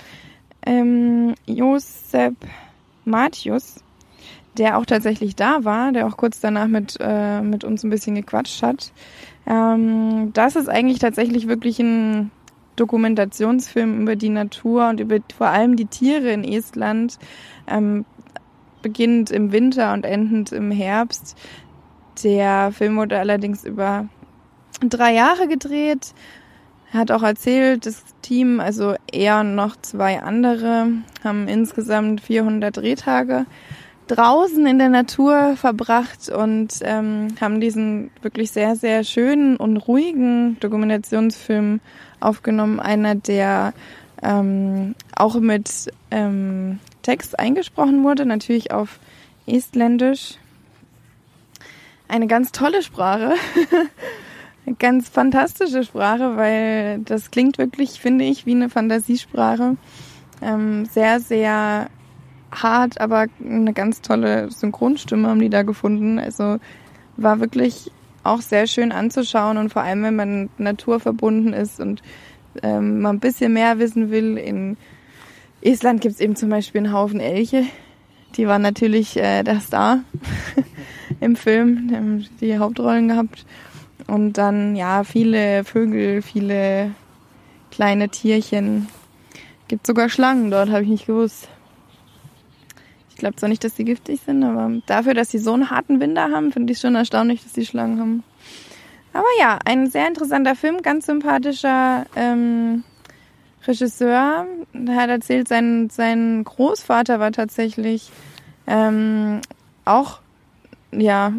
[0.66, 2.36] ähm, Josep
[3.06, 3.84] Matius,
[4.58, 8.16] der auch tatsächlich da war, der auch kurz danach mit, äh, mit uns ein bisschen
[8.16, 8.92] gequatscht hat.
[9.48, 12.32] Ähm, das ist eigentlich tatsächlich wirklich ein
[12.76, 17.18] Dokumentationsfilm über die Natur und über vor allem die Tiere in Estland.
[17.68, 18.06] Ähm,
[18.82, 21.38] beginnend im Winter und endend im Herbst.
[22.24, 24.08] Der Film wurde allerdings über
[24.82, 26.14] drei Jahre gedreht.
[26.92, 30.88] Er hat auch erzählt, das Team, also er und noch zwei andere,
[31.24, 33.46] haben insgesamt 400 Drehtage
[34.10, 40.60] draußen in der Natur verbracht und ähm, haben diesen wirklich sehr, sehr schönen und ruhigen
[40.60, 41.80] Dokumentationsfilm
[42.20, 42.80] aufgenommen.
[42.80, 43.74] Einer, der
[44.24, 49.00] ähm, auch mit ähm, Text eingesprochen wurde, natürlich auf
[49.46, 50.36] Estländisch.
[52.08, 53.36] Eine ganz tolle Sprache.
[54.66, 59.78] eine ganz fantastische Sprache, weil das klingt wirklich, finde ich, wie eine Fantasiesprache.
[60.42, 61.90] Ähm, sehr, sehr
[62.52, 66.20] hart, aber eine ganz tolle Synchronstimme haben die da gefunden.
[66.20, 66.60] Also
[67.18, 67.92] war wirklich
[68.24, 72.02] auch sehr schön anzuschauen und vor allem, wenn man naturverbunden ist und
[72.64, 74.38] ähm, mal ein bisschen mehr wissen will.
[74.38, 74.78] In
[75.62, 77.66] gibt es eben zum Beispiel einen Haufen Elche.
[78.36, 80.00] Die waren natürlich äh, der Star
[81.20, 83.46] im Film, die haben die Hauptrollen gehabt.
[84.08, 86.92] Und dann, ja, viele Vögel, viele
[87.72, 88.88] kleine Tierchen.
[89.68, 91.48] Gibt sogar Schlangen dort, habe ich nicht gewusst.
[93.20, 96.00] Ich glaube zwar nicht, dass sie giftig sind, aber dafür, dass sie so einen harten
[96.00, 98.24] Winter haben, finde ich schon erstaunlich, dass sie Schlangen haben.
[99.12, 102.86] Aber ja, ein sehr interessanter Film, ganz sympathischer ähm,
[103.68, 104.48] Regisseur.
[104.74, 108.10] Er hat erzählt, sein, sein Großvater war tatsächlich
[108.68, 109.42] ähm,
[109.84, 110.22] auch
[110.94, 111.34] ja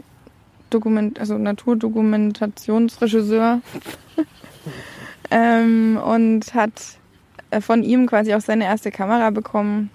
[0.68, 3.62] Dokument, also Naturdokumentationsregisseur
[5.30, 6.72] ähm, und hat
[7.50, 9.88] äh, von ihm quasi auch seine erste Kamera bekommen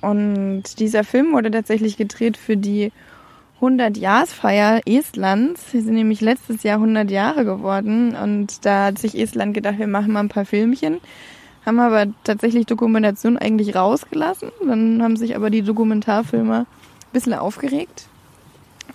[0.00, 2.92] und dieser Film wurde tatsächlich gedreht für die
[3.60, 5.70] 100-Jahresfeier Estlands.
[5.70, 9.86] Sie sind nämlich letztes Jahr 100 Jahre geworden und da hat sich Estland gedacht, wir
[9.86, 11.00] machen mal ein paar Filmchen.
[11.66, 14.50] Haben aber tatsächlich Dokumentation eigentlich rausgelassen.
[14.66, 16.66] Dann haben sich aber die Dokumentarfilmer ein
[17.12, 18.06] bisschen aufgeregt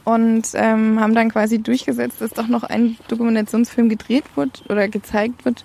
[0.04, 5.46] und ähm, haben dann quasi durchgesetzt, dass doch noch ein Dokumentationsfilm gedreht wird oder gezeigt
[5.46, 5.64] wird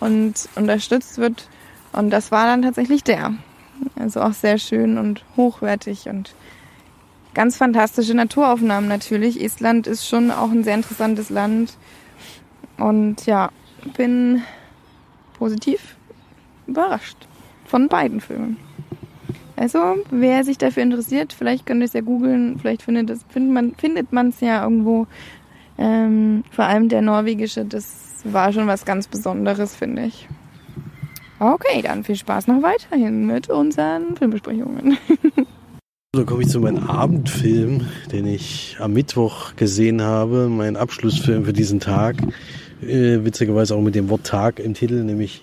[0.00, 1.48] und unterstützt wird.
[1.92, 3.34] Und das war dann tatsächlich der.
[3.96, 6.34] Also auch sehr schön und hochwertig und
[7.34, 9.42] ganz fantastische Naturaufnahmen natürlich.
[9.42, 11.76] Estland ist schon auch ein sehr interessantes Land.
[12.78, 13.50] Und ja,
[13.96, 14.42] bin
[15.38, 15.96] positiv
[16.66, 17.16] überrascht
[17.64, 18.56] von beiden Filmen.
[19.56, 23.52] Also, wer sich dafür interessiert, vielleicht könnt ihr es ja googeln, vielleicht findet es, findet
[23.52, 25.08] man findet man es ja irgendwo.
[25.78, 30.28] Ähm, vor allem der norwegische, das war schon was ganz Besonderes, finde ich.
[31.40, 34.98] Okay, dann viel Spaß noch weiterhin mit unseren Filmbesprechungen.
[36.12, 40.48] Da komme ich zu meinem Abendfilm, den ich am Mittwoch gesehen habe.
[40.48, 42.16] Mein Abschlussfilm für diesen Tag.
[42.80, 45.42] Äh, witzigerweise auch mit dem Wort Tag im Titel, nämlich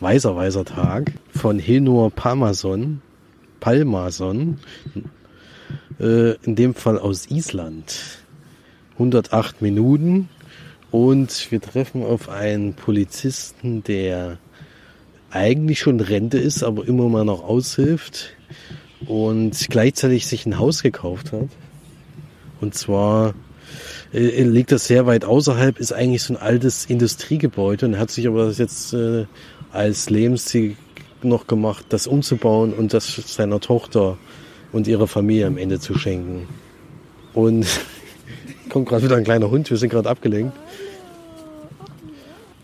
[0.00, 3.02] Weiser Weiser Tag von Hilnur Palmason.
[3.60, 4.58] Palmason.
[6.00, 8.24] Äh, in dem Fall aus Island.
[8.94, 10.30] 108 Minuten.
[10.90, 14.38] Und wir treffen auf einen Polizisten, der
[15.30, 18.30] eigentlich schon Rente ist, aber immer mal noch aushilft
[19.06, 21.48] und gleichzeitig sich ein Haus gekauft hat.
[22.60, 23.34] Und zwar
[24.12, 28.26] äh, liegt das sehr weit außerhalb, ist eigentlich so ein altes Industriegebäude und hat sich
[28.26, 29.26] aber jetzt äh,
[29.70, 30.76] als Lebensziel
[31.22, 34.18] noch gemacht, das umzubauen und das seiner Tochter
[34.72, 36.48] und ihrer Familie am Ende zu schenken.
[37.34, 37.66] Und
[38.70, 40.56] kommt gerade wieder ein kleiner Hund, wir sind gerade abgelenkt.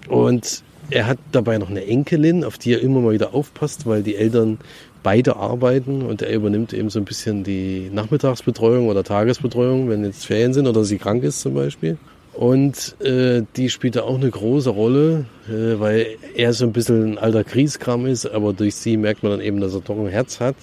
[0.09, 4.02] Und er hat dabei noch eine Enkelin, auf die er immer mal wieder aufpasst, weil
[4.02, 4.58] die Eltern
[5.02, 10.26] beide arbeiten und er übernimmt eben so ein bisschen die Nachmittagsbetreuung oder Tagesbetreuung, wenn jetzt
[10.26, 11.98] Ferien sind oder sie krank ist zum Beispiel.
[12.32, 17.12] Und äh, die spielt da auch eine große Rolle, äh, weil er so ein bisschen
[17.12, 20.08] ein alter Kriegskram ist, aber durch sie merkt man dann eben, dass er doch ein
[20.08, 20.56] Herz hat.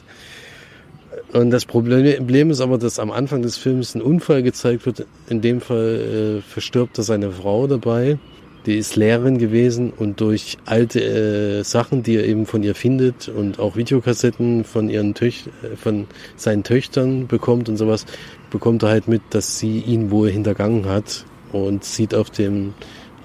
[1.31, 5.05] Und das Problem ist aber, dass am Anfang des Films ein Unfall gezeigt wird.
[5.29, 8.17] In dem Fall äh, verstirbt er seine Frau dabei.
[8.65, 13.27] Die ist Lehrerin gewesen und durch alte äh, Sachen, die er eben von ihr findet
[13.27, 18.05] und auch Videokassetten von ihren Töch äh, von seinen Töchtern bekommt und sowas,
[18.51, 22.73] bekommt er halt mit, dass sie ihn wohl hintergangen hat und sieht auf dem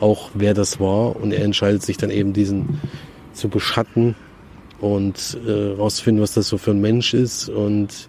[0.01, 1.17] auch, wer das war.
[1.17, 2.81] Und er entscheidet sich dann eben, diesen
[3.33, 4.15] zu beschatten
[4.81, 7.49] und äh, rauszufinden, was das so für ein Mensch ist.
[7.49, 8.09] Und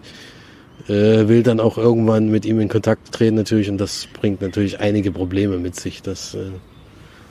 [0.86, 3.70] äh, will dann auch irgendwann mit ihm in Kontakt treten natürlich.
[3.70, 6.02] Und das bringt natürlich einige Probleme mit sich.
[6.02, 6.50] Das äh,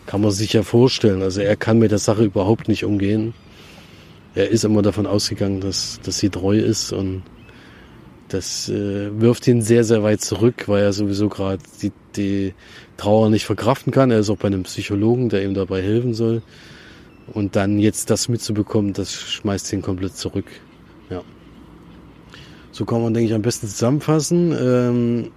[0.07, 1.21] kann man sich ja vorstellen.
[1.21, 3.35] Also er kann mit der Sache überhaupt nicht umgehen.
[4.33, 7.23] Er ist immer davon ausgegangen, dass, dass sie treu ist und
[8.29, 12.53] das äh, wirft ihn sehr, sehr weit zurück, weil er sowieso gerade die, die
[12.97, 14.11] Trauer nicht verkraften kann.
[14.11, 16.41] Er ist auch bei einem Psychologen, der ihm dabei helfen soll.
[17.33, 20.45] Und dann jetzt das mitzubekommen, das schmeißt ihn komplett zurück.
[21.09, 21.21] Ja.
[22.71, 24.55] So kann man, denke ich, am besten zusammenfassen.
[24.59, 25.31] Ähm,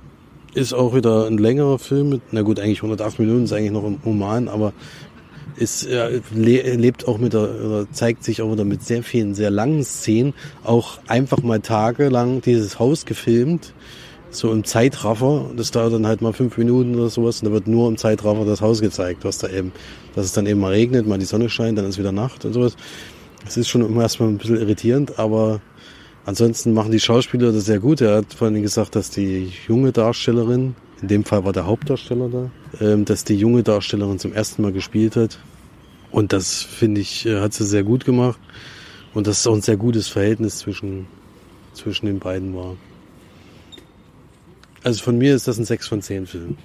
[0.55, 3.85] ist auch wieder ein längerer Film mit, na gut, eigentlich 108 Minuten ist eigentlich noch
[3.85, 4.73] im Roman, aber
[5.57, 9.35] ist, äh, le lebt auch mit der, oder zeigt sich auch wieder mit sehr vielen,
[9.35, 10.35] sehr langen Szenen,
[10.65, 13.75] auch einfach mal tagelang dieses Haus gefilmt,
[14.31, 15.51] so im Zeitraffer.
[15.57, 18.45] Das dauert dann halt mal fünf Minuten oder sowas und da wird nur im Zeitraffer
[18.45, 19.73] das Haus gezeigt, was da eben,
[20.15, 22.53] dass es dann eben mal regnet, mal die Sonne scheint, dann ist wieder Nacht und
[22.53, 22.77] sowas.
[23.45, 25.61] Das ist schon erstmal ein bisschen irritierend, aber
[26.25, 28.01] ansonsten machen die Schauspieler das sehr gut.
[28.01, 32.51] Er hat vorhin gesagt, dass die junge Darstellerin, in dem Fall war der Hauptdarsteller da,
[32.85, 35.39] ähm, dass die junge Darstellerin zum ersten Mal gespielt hat.
[36.11, 38.41] Und das, finde ich, äh, hat sie sehr gut gemacht.
[39.15, 41.07] Und dass es auch ein sehr gutes Verhältnis zwischen,
[41.73, 42.77] zwischen den beiden war.
[44.83, 46.57] Also von mir ist das ein 6 von 10 Film.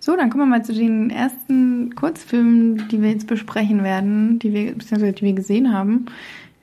[0.00, 4.52] So, dann kommen wir mal zu den ersten Kurzfilmen, die wir jetzt besprechen werden, die
[4.52, 6.06] wir, beziehungsweise die wir gesehen haben.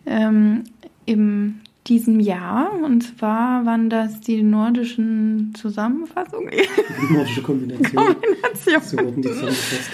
[0.05, 0.63] Ähm,
[1.05, 2.71] Im diesem Jahr.
[2.84, 6.52] Und zwar waren das die nordischen Zusammenfassungen.
[6.52, 8.06] Die nordische Kombination.
[8.06, 8.82] Kombination.
[8.82, 9.89] So wurden die zusammengefasst.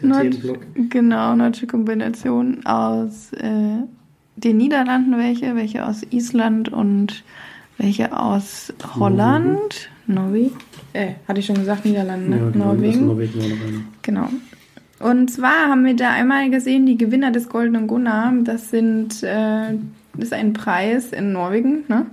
[0.00, 0.66] Der Nord Themenblock.
[0.90, 3.82] Genau, nordische Kombination aus äh,
[4.36, 7.24] den Niederlanden welche, welche aus Island und
[7.78, 9.90] welche aus Holland.
[10.06, 10.56] Norwegen.
[10.92, 12.36] Äh, hatte ich schon gesagt, Niederlande?
[12.36, 13.06] Ja, genau, Norwegen.
[13.06, 13.84] Norwegen war noch eine.
[14.02, 14.28] Genau.
[14.98, 19.74] Und zwar haben wir da einmal gesehen, die Gewinner des Goldenen Gunnar, das sind äh,
[20.18, 22.06] ist ein Preis in Norwegen, ne?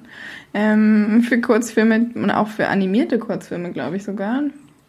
[0.54, 4.44] Ähm, für Kurzfilme und auch für animierte Kurzfilme, glaube ich sogar.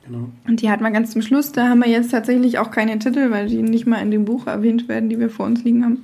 [0.07, 0.29] Genau.
[0.47, 1.53] Und die hat man ganz zum Schluss.
[1.53, 4.47] Da haben wir jetzt tatsächlich auch keine Titel, weil die nicht mal in dem Buch
[4.47, 6.03] erwähnt werden, die wir vor uns liegen haben.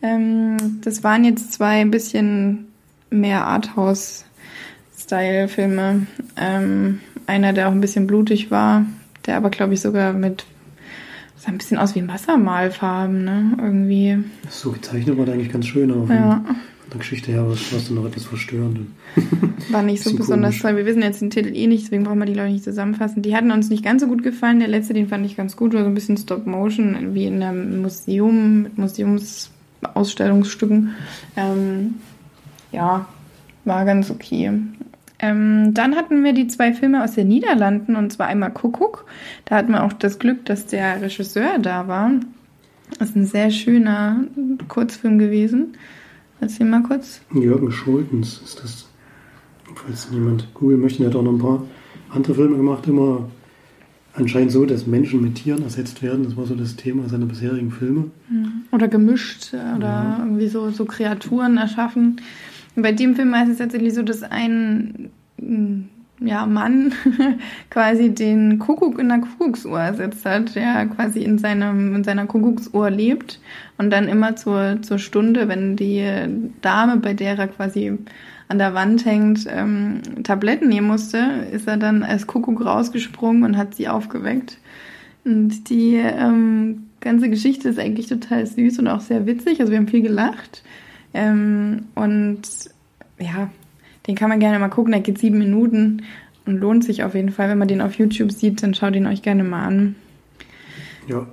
[0.00, 2.68] Ähm, das waren jetzt zwei ein bisschen
[3.10, 6.06] mehr Arthouse-Style-Filme.
[6.36, 8.86] Ähm, einer, der auch ein bisschen blutig war,
[9.26, 10.46] der aber, glaube ich, sogar mit
[11.44, 13.52] sah ein bisschen aus wie Wassermalfarben, ne?
[13.58, 14.18] Irgendwie.
[14.50, 16.42] So gezeichnet war der eigentlich ganz schön, aber Ja.
[16.46, 16.56] von
[16.90, 18.80] der Geschichte her war es fast noch etwas verstörend.
[19.70, 20.60] War nicht so besonders komisch.
[20.62, 20.76] toll.
[20.76, 23.22] Wir wissen jetzt den Titel eh nicht, deswegen brauchen wir die, ich, nicht zusammenfassen.
[23.22, 24.58] Die hatten uns nicht ganz so gut gefallen.
[24.58, 25.72] Der letzte, den fand ich ganz gut.
[25.72, 30.90] War so ein bisschen Stop-Motion, wie in einem Museum, mit Museumsausstellungsstücken.
[31.36, 31.94] Ähm,
[32.72, 33.06] ja,
[33.64, 34.50] war ganz okay.
[35.18, 39.04] Ähm, dann hatten wir die zwei Filme aus den Niederlanden, und zwar einmal Kuckuck.
[39.44, 42.10] Da hatten wir auch das Glück, dass der Regisseur da war.
[42.98, 44.24] Das ist ein sehr schöner
[44.68, 45.76] Kurzfilm gewesen.
[46.40, 47.20] Erzähl mal kurz.
[47.32, 48.88] Jürgen Schultens ist das.
[49.76, 51.64] Falls jemand googeln möchte, der hat auch noch ein paar
[52.10, 53.28] andere Filme gemacht, immer
[54.14, 56.24] anscheinend so, dass Menschen mit Tieren ersetzt werden.
[56.24, 58.04] Das war so das Thema seiner bisherigen Filme.
[58.70, 60.16] Oder gemischt äh, oder Ja.
[60.20, 62.20] irgendwie so, so Kreaturen erschaffen.
[62.76, 65.82] Und bei dem Film ist es tatsächlich so, dass ein mm,
[66.20, 66.92] ja, Mann
[67.70, 72.90] quasi den Kuckuck in der Kuckucksuhr ersetzt hat, der quasi in, seinem, in seiner Kuckucksuhr
[72.90, 73.40] lebt
[73.78, 76.04] und dann immer zur, zur Stunde, wenn die
[76.62, 77.98] Dame, bei der er quasi
[78.48, 81.18] an der Wand hängt, ähm, Tabletten nehmen musste,
[81.52, 84.58] ist er dann als Kuckuck rausgesprungen und hat sie aufgeweckt.
[85.24, 89.60] Und die ähm, ganze Geschichte ist eigentlich total süß und auch sehr witzig.
[89.60, 90.62] Also wir haben viel gelacht.
[91.14, 92.42] Ähm, und
[93.18, 93.50] ja,
[94.06, 94.92] den kann man gerne mal gucken.
[94.92, 96.02] Der geht sieben Minuten
[96.44, 97.48] und lohnt sich auf jeden Fall.
[97.48, 99.96] Wenn man den auf YouTube sieht, dann schaut ihn euch gerne mal an.
[101.06, 101.26] Ja.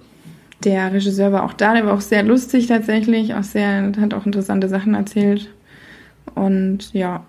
[0.64, 4.26] der Regisseur war auch da, der war auch sehr lustig tatsächlich, auch sehr, hat auch
[4.26, 5.50] interessante Sachen erzählt.
[6.36, 7.24] Und ja,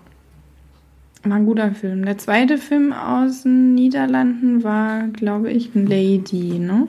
[1.23, 2.05] war ein guter Film.
[2.05, 6.87] Der zweite Film aus den Niederlanden war, glaube ich, Lady, ne?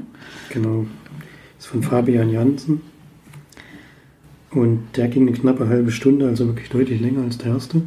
[0.51, 0.87] Genau.
[1.59, 2.81] Ist von Fabian Janssen.
[4.55, 7.83] Und der ging eine knappe halbe Stunde, also wirklich deutlich länger als der erste.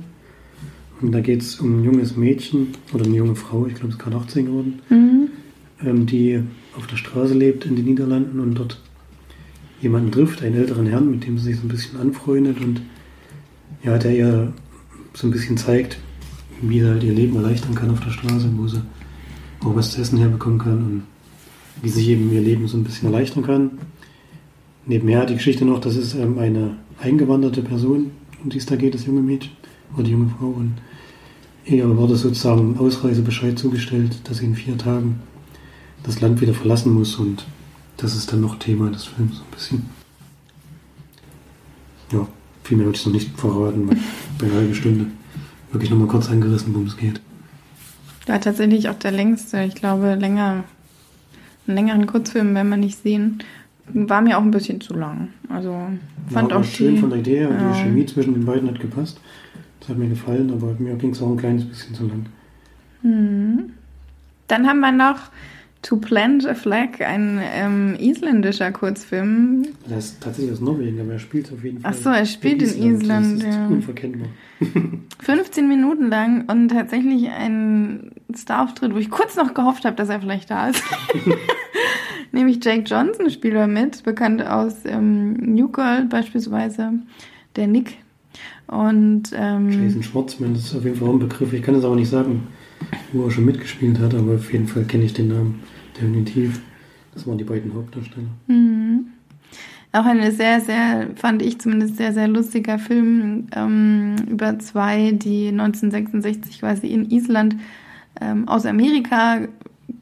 [1.01, 3.93] Und da geht es um ein junges Mädchen oder eine junge Frau, ich glaube, es
[3.95, 5.29] ist gerade 18 geworden, mhm.
[5.85, 6.41] ähm, die
[6.75, 8.81] auf der Straße lebt in den Niederlanden und dort
[9.79, 12.81] jemanden trifft, einen älteren Herrn, mit dem sie sich so ein bisschen anfreundet und
[13.83, 14.53] ja, der ihr
[15.13, 15.99] so ein bisschen zeigt,
[16.61, 18.81] wie er halt ihr Leben erleichtern kann auf der Straße, wo sie
[19.63, 21.03] auch was zu essen herbekommen kann und
[21.83, 23.71] wie sich eben ihr Leben so ein bisschen erleichtern kann.
[24.87, 28.93] Nebenher die Geschichte noch, das ist ähm, eine eingewanderte Person, um die es da geht,
[28.93, 29.51] das junge Mädchen
[29.93, 30.47] oder die junge Frau.
[30.47, 30.75] Und
[31.65, 35.19] ihr wurde sozusagen Ausreisebescheid zugestellt, dass sie in vier Tagen
[36.03, 37.45] das Land wieder verlassen muss und
[37.97, 39.85] das ist dann noch Thema des Films so ein bisschen.
[42.13, 42.25] Ja,
[42.63, 43.97] viel mehr würde ich noch nicht verraten, weil
[44.39, 45.07] bei einer halben Stunde
[45.71, 47.19] wirklich nur mal kurz angerissen, worum es geht.
[48.25, 49.63] Ja, tatsächlich auch der längste.
[49.63, 50.63] Ich glaube, länger,
[51.67, 53.43] einen längeren Kurzfilm werden wir nicht sehen
[53.93, 55.29] war mir auch ein bisschen zu lang.
[55.49, 55.75] Also
[56.29, 57.49] fand ja, auch schön die, von der Idee, ja.
[57.49, 59.19] die Chemie zwischen den beiden hat gepasst.
[59.79, 62.25] Das hat mir gefallen, aber mir ging es auch ein kleines bisschen zu lang.
[63.01, 63.71] Mhm.
[64.47, 65.29] Dann haben wir noch
[65.83, 69.67] To Plant a Flag, ein ähm, isländischer Kurzfilm.
[69.89, 71.91] Er ist tatsächlich aus Norwegen, aber er spielt auf jeden Fall.
[71.93, 73.03] Ach so, er spielt in Island.
[73.03, 73.67] Island das ist ja.
[73.67, 74.27] unverkennbar.
[75.19, 80.19] 15 Minuten lang und tatsächlich ein Star-Auftritt, wo ich kurz noch gehofft habe, dass er
[80.19, 80.83] vielleicht da ist.
[82.31, 86.93] Nämlich Jake Johnson spielt er mit, bekannt aus ähm, New Girl beispielsweise,
[87.55, 87.97] der Nick.
[88.67, 91.53] Und ähm, Jason Schwartzman, das ist auf jeden Fall ein Begriff.
[91.53, 92.47] Ich kann es aber nicht sagen,
[93.13, 95.61] wo er schon mitgespielt hat, aber auf jeden Fall kenne ich den Namen
[95.95, 96.61] definitiv.
[97.13, 98.27] Das waren die beiden Hauptdarsteller.
[98.47, 99.07] Mhm.
[99.93, 105.47] Auch eine sehr, sehr, fand ich zumindest sehr, sehr lustiger Film ähm, über zwei, die
[105.47, 107.55] 1966 quasi in Island
[108.19, 109.39] ähm, aus Amerika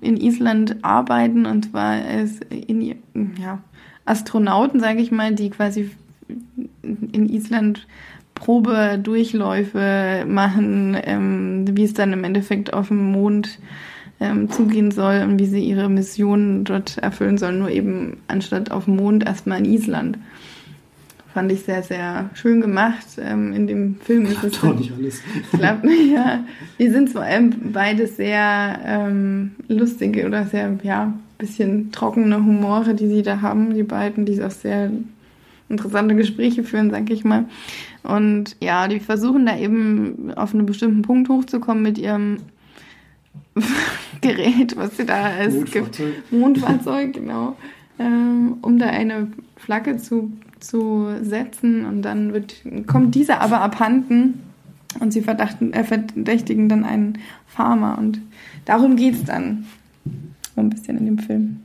[0.01, 2.97] in Island arbeiten und zwar es in
[3.39, 3.59] ja,
[4.05, 5.91] Astronauten, sage ich mal, die quasi
[6.81, 7.88] in Island
[8.36, 13.60] Probedurchläufe machen, ähm, wie es dann im Endeffekt auf dem Mond
[14.19, 18.86] ähm, zugehen soll und wie sie ihre Mission dort erfüllen sollen, nur eben anstatt auf
[18.86, 20.17] dem Mond erstmal in Island.
[21.34, 23.06] Fand ich sehr, sehr schön gemacht.
[23.19, 24.62] Ähm, in dem Film ist es.
[24.62, 25.21] Doch nicht alles.
[25.52, 26.45] Glaub, ja,
[26.80, 33.10] die sind vor allem beide sehr ähm, lustige oder sehr, ja, bisschen trockene Humore, die
[33.10, 34.91] sie da haben, die beiden, die auch sehr
[35.69, 37.45] interessante Gespräche führen, sag ich mal.
[38.04, 42.38] Und ja, die versuchen da eben auf einen bestimmten Punkt hochzukommen mit ihrem
[44.21, 47.56] Gerät, was sie da als Mondfahrzeug, Mondfahrzeug genau,
[47.99, 50.32] ähm, um da eine Flagge zu
[50.65, 51.86] zu setzen.
[51.86, 52.56] Und dann wird,
[52.88, 54.41] kommt dieser aber abhanden.
[54.99, 57.97] Und sie äh, verdächtigen dann einen Farmer.
[57.97, 58.21] Und
[58.65, 59.65] darum geht es dann.
[60.56, 61.62] So ein bisschen in dem Film.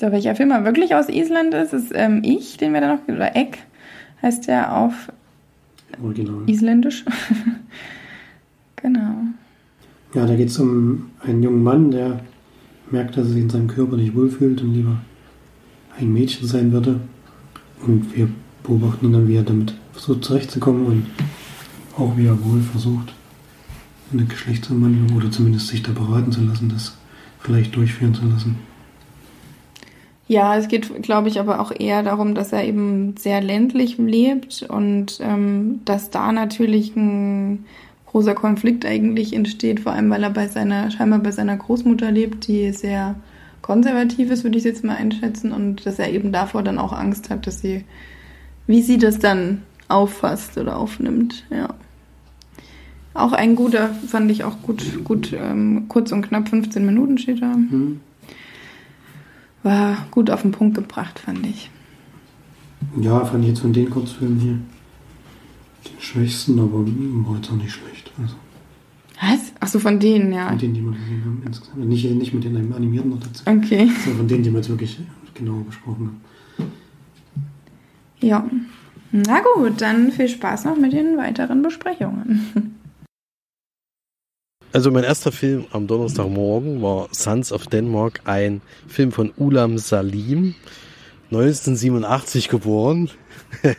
[0.00, 3.08] So, welcher Film er wirklich aus Island ist, ist ähm, Ich, den wir da noch,
[3.08, 3.58] oder Eck
[4.22, 5.12] heißt der auf
[6.02, 6.42] Original.
[6.46, 7.04] Isländisch.
[8.76, 9.14] genau.
[10.14, 12.20] Ja, da geht es um einen jungen Mann, der
[12.90, 14.98] merkt, dass er sich in seinem Körper nicht wohlfühlt und lieber
[15.98, 17.00] ein Mädchen sein würde.
[17.86, 18.28] Und wir
[18.62, 21.06] beobachten ihn dann, wie er damit versucht zurechtzukommen und
[21.96, 23.14] auch wie er wohl versucht,
[24.12, 26.96] eine Geschlechtsumwandlung oder zumindest sich da beraten zu lassen, das
[27.40, 28.56] vielleicht durchführen zu lassen.
[30.26, 34.62] Ja, es geht, glaube ich, aber auch eher darum, dass er eben sehr ländlich lebt
[34.62, 37.66] und ähm, dass da natürlich ein
[38.06, 42.46] großer Konflikt eigentlich entsteht, vor allem weil er bei seiner, scheinbar bei seiner Großmutter lebt,
[42.46, 43.16] die sehr
[43.60, 47.46] Konservatives, würde ich jetzt mal einschätzen, und dass er eben davor dann auch Angst hat,
[47.46, 47.84] dass sie,
[48.66, 51.68] wie sie das dann auffasst oder aufnimmt, ja.
[53.14, 57.42] Auch ein guter, fand ich auch gut, gut, ähm, kurz und knapp 15 Minuten steht
[57.42, 57.54] da.
[57.54, 58.00] Mhm.
[59.64, 61.70] War gut auf den Punkt gebracht, fand ich.
[63.00, 64.58] Ja, fand ich jetzt von den Kurzfilmen hier
[65.86, 68.12] den schwächsten, aber war jetzt auch nicht schlecht.
[68.20, 68.34] Also.
[69.20, 69.52] Was?
[69.60, 70.48] Achso, von denen, ja.
[70.48, 71.88] Von denen, die wir gesehen haben, insgesamt.
[71.88, 73.42] Nicht, nicht mit den animierten noch dazu.
[73.46, 73.88] Okay.
[74.04, 75.00] Sondern von denen, die wir jetzt wirklich
[75.32, 76.10] genau besprochen
[76.58, 76.70] haben.
[78.20, 78.48] Ja.
[79.12, 82.74] Na gut, dann viel Spaß noch mit den weiteren Besprechungen.
[84.74, 90.56] Also mein erster Film am Donnerstagmorgen war Sons of Denmark, ein Film von Ulam Salim,
[91.26, 93.08] 1987 geboren.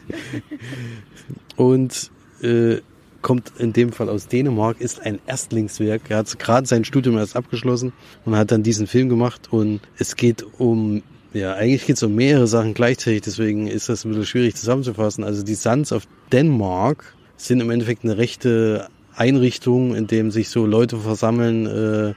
[1.57, 2.77] Und äh,
[3.21, 6.03] kommt in dem Fall aus Dänemark, ist ein Erstlingswerk.
[6.07, 7.91] Er hat gerade sein Studium erst abgeschlossen
[8.23, 9.49] und hat dann diesen Film gemacht.
[9.51, 14.05] Und es geht um, ja, eigentlich geht es um mehrere Sachen gleichzeitig, deswegen ist das
[14.05, 15.25] ein bisschen schwierig zusammenzufassen.
[15.25, 18.87] Also die Sons of Denmark sind im Endeffekt eine rechte
[19.17, 22.13] Einrichtung, in dem sich so Leute versammeln, äh,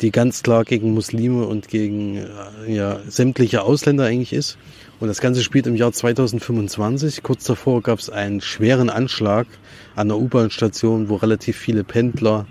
[0.00, 4.58] die ganz klar gegen Muslime und gegen äh, ja, sämtliche Ausländer eigentlich ist.
[5.00, 7.22] Und das Ganze spielt im Jahr 2025.
[7.22, 9.46] Kurz davor gab es einen schweren Anschlag
[9.94, 12.46] an der U-Bahn-Station, wo relativ viele Pendler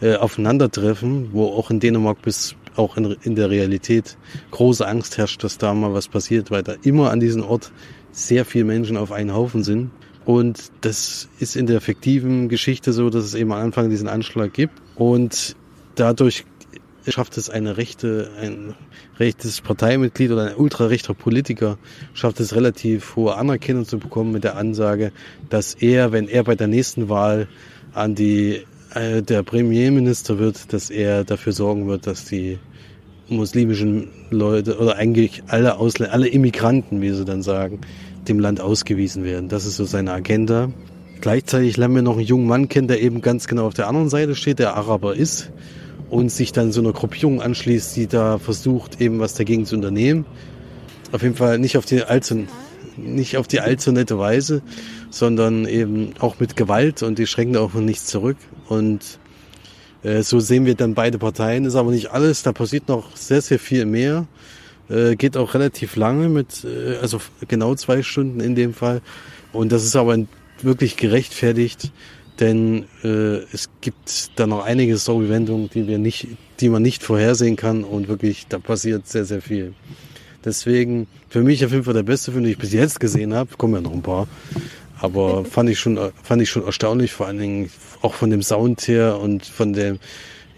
[0.00, 4.18] äh, aufeinandertreffen, wo auch in Dänemark bis auch in, in der Realität
[4.50, 7.72] große Angst herrscht, dass da mal was passiert, weil da immer an diesem Ort
[8.12, 9.90] sehr viele Menschen auf einen Haufen sind.
[10.26, 14.52] Und das ist in der fiktiven Geschichte so, dass es eben am Anfang diesen Anschlag
[14.52, 14.74] gibt.
[14.96, 15.54] Und
[15.94, 16.44] dadurch
[17.06, 18.74] schafft es eine rechte, ein
[19.20, 21.78] rechtes Parteimitglied oder ein ultrarechter Politiker,
[22.12, 25.12] schafft es relativ hohe Anerkennung zu bekommen mit der Ansage,
[25.48, 27.46] dass er, wenn er bei der nächsten Wahl
[27.94, 28.62] an die,
[28.94, 32.58] äh, der Premierminister wird, dass er dafür sorgen wird, dass die
[33.28, 37.80] muslimischen Leute oder eigentlich alle Ausländer, alle Immigranten, wie sie dann sagen,
[38.28, 39.48] dem Land ausgewiesen werden.
[39.48, 40.70] Das ist so seine Agenda.
[41.20, 44.08] Gleichzeitig lernen wir noch einen jungen Mann kennen, der eben ganz genau auf der anderen
[44.08, 45.50] Seite steht, der Araber ist
[46.10, 50.26] und sich dann so einer Gruppierung anschließt, die da versucht, eben was dagegen zu unternehmen.
[51.12, 52.46] Auf jeden Fall nicht auf die allzu,
[52.96, 54.62] nicht auf die allzu nette Weise,
[55.10, 58.36] sondern eben auch mit Gewalt und die schrecken da auch nichts zurück.
[58.68, 59.18] Und
[60.02, 61.64] äh, so sehen wir dann beide Parteien.
[61.64, 64.26] Ist aber nicht alles, da passiert noch sehr, sehr viel mehr.
[64.88, 69.00] Äh, geht auch relativ lange mit, äh, also genau zwei Stunden in dem Fall.
[69.52, 70.16] Und das ist aber
[70.62, 71.90] wirklich gerechtfertigt,
[72.38, 76.28] denn äh, es gibt da noch einige Story-Wendungen, die wir nicht,
[76.60, 79.74] die man nicht vorhersehen kann und wirklich, da passiert sehr, sehr viel.
[80.44, 83.56] Deswegen für mich auf jeden Fall der beste Film, den ich bis jetzt gesehen habe.
[83.56, 84.28] Kommen ja noch ein paar,
[85.00, 87.70] aber fand ich schon, fand ich schon erstaunlich, vor allen Dingen
[88.02, 89.98] auch von dem Sound her und von dem,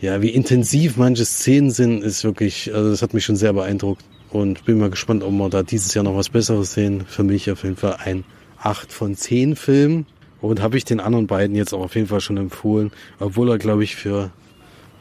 [0.02, 4.04] ja, wie intensiv manche Szenen sind, ist wirklich, also das hat mich schon sehr beeindruckt
[4.30, 7.04] und bin mal gespannt, ob wir da dieses Jahr noch was Besseres sehen.
[7.06, 8.24] Für mich auf jeden Fall ein
[8.60, 10.06] 8 von 10 Film.
[10.40, 13.58] Und habe ich den anderen beiden jetzt auch auf jeden Fall schon empfohlen, obwohl er,
[13.58, 14.30] glaube ich, für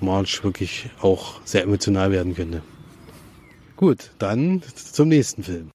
[0.01, 2.63] March wirklich auch sehr emotional werden könnte.
[3.75, 5.69] Gut, dann zum nächsten Film.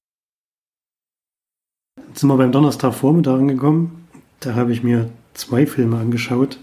[2.09, 4.07] Jetzt sind wir beim Donnerstagvormittag angekommen.
[4.41, 6.59] Da habe ich mir zwei Filme angeschaut.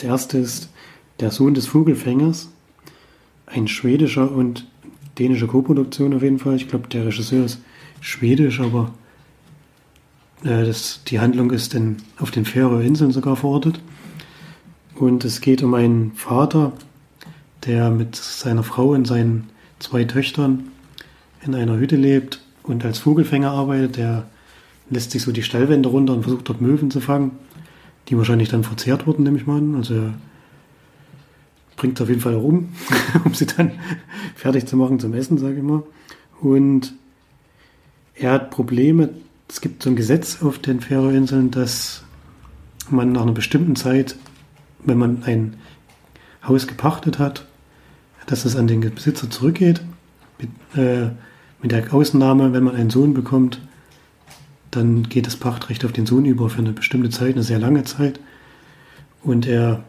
[0.00, 0.70] Der erste ist
[1.18, 2.48] Der Sohn des Vogelfängers,
[3.46, 4.69] ein schwedischer und
[5.20, 6.56] dänischer Koproduktion auf jeden Fall.
[6.56, 7.60] Ich glaube, der Regisseur ist
[8.00, 8.90] schwedisch, aber
[10.42, 13.80] äh, das, die Handlung ist in, auf den Färöerinseln sogar verortet.
[14.94, 16.72] Und es geht um einen Vater,
[17.66, 19.48] der mit seiner Frau und seinen
[19.78, 20.70] zwei Töchtern
[21.44, 23.96] in einer Hütte lebt und als Vogelfänger arbeitet.
[23.96, 24.26] Der
[24.90, 27.32] lässt sich so die Stellwände runter und versucht dort Möwen zu fangen,
[28.08, 29.74] die wahrscheinlich dann verzehrt wurden, nehme ich mal an.
[29.76, 30.14] Also er
[31.80, 32.68] bringt auf jeden Fall rum,
[33.24, 33.72] um sie dann
[34.36, 35.82] fertig zu machen zum Essen, sage ich mal.
[36.40, 36.94] Und
[38.14, 39.10] er hat Probleme
[39.50, 42.04] es gibt so ein Gesetz auf den Färöerinseln, dass
[42.88, 44.16] man nach einer bestimmten Zeit,
[44.84, 45.56] wenn man ein
[46.46, 47.46] Haus gepachtet hat,
[48.26, 49.80] dass es an den Besitzer zurückgeht.
[50.38, 50.50] Mit,
[50.80, 51.10] äh,
[51.60, 53.60] mit der Ausnahme, wenn man einen Sohn bekommt,
[54.70, 57.82] dann geht das Pachtrecht auf den Sohn über für eine bestimmte Zeit, eine sehr lange
[57.82, 58.20] Zeit.
[59.22, 59.82] Und er,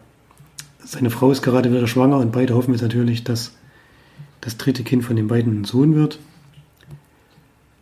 [0.84, 3.52] seine Frau ist gerade wieder schwanger und beide hoffen jetzt natürlich, dass
[4.40, 6.18] das dritte Kind von den beiden ein Sohn wird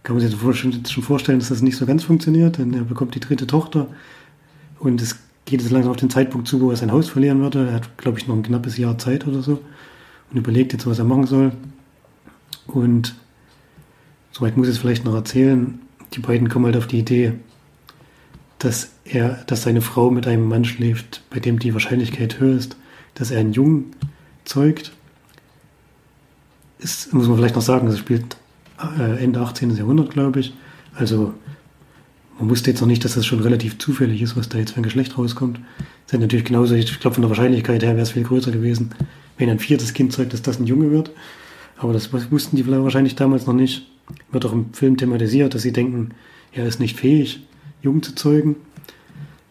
[0.02, 3.20] kann man sich schon vorstellen, dass das nicht so ganz funktioniert, denn er bekommt die
[3.20, 3.86] dritte Tochter
[4.78, 7.68] und es geht jetzt langsam auf den Zeitpunkt zu, wo er sein Haus verlieren würde.
[7.68, 9.60] Er hat, glaube ich, noch ein knappes Jahr Zeit oder so
[10.30, 11.52] und überlegt jetzt, was er machen soll.
[12.66, 13.14] Und
[14.32, 15.80] soweit muss ich es vielleicht noch erzählen.
[16.14, 17.34] Die beiden kommen halt auf die Idee,
[18.58, 22.76] dass er, dass seine Frau mit einem Mann schläft, bei dem die Wahrscheinlichkeit höher ist,
[23.14, 23.92] dass er einen Jungen
[24.44, 24.92] zeugt.
[26.78, 28.36] Ist, muss man vielleicht noch sagen, es spielt
[28.98, 29.76] äh, Ende 18.
[29.76, 30.54] Jahrhundert, glaube ich.
[30.94, 31.34] Also
[32.38, 34.80] man wusste jetzt noch nicht, dass das schon relativ zufällig ist, was da jetzt für
[34.80, 35.60] ein Geschlecht rauskommt.
[36.06, 38.92] Das ist natürlich genauso, ich glaube von der Wahrscheinlichkeit her wäre es viel größer gewesen,
[39.36, 41.10] wenn ein viertes Kind zeigt, dass das ein Junge wird.
[41.76, 43.86] Aber das wussten die wahrscheinlich damals noch nicht.
[44.32, 46.10] Wird auch im Film thematisiert, dass sie denken,
[46.52, 47.40] er ist nicht fähig,
[47.82, 48.56] Jungen zu zeugen.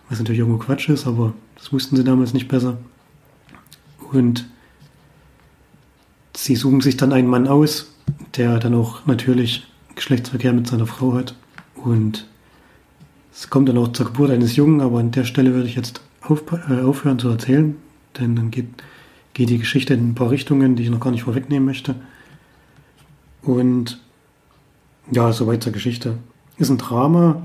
[0.09, 2.77] Was natürlich irgendwo Quatsch ist, aber das wussten sie damals nicht besser.
[4.11, 4.45] Und
[6.35, 7.93] sie suchen sich dann einen Mann aus,
[8.35, 11.35] der dann auch natürlich Geschlechtsverkehr mit seiner Frau hat.
[11.75, 12.27] Und
[13.33, 16.01] es kommt dann auch zur Geburt eines Jungen, aber an der Stelle würde ich jetzt
[16.21, 17.75] auf, äh, aufhören zu erzählen,
[18.19, 18.67] denn dann geht,
[19.33, 21.95] geht die Geschichte in ein paar Richtungen, die ich noch gar nicht vorwegnehmen möchte.
[23.41, 23.99] Und
[25.11, 26.17] ja, soweit zur Geschichte.
[26.57, 27.41] Ist ein Drama,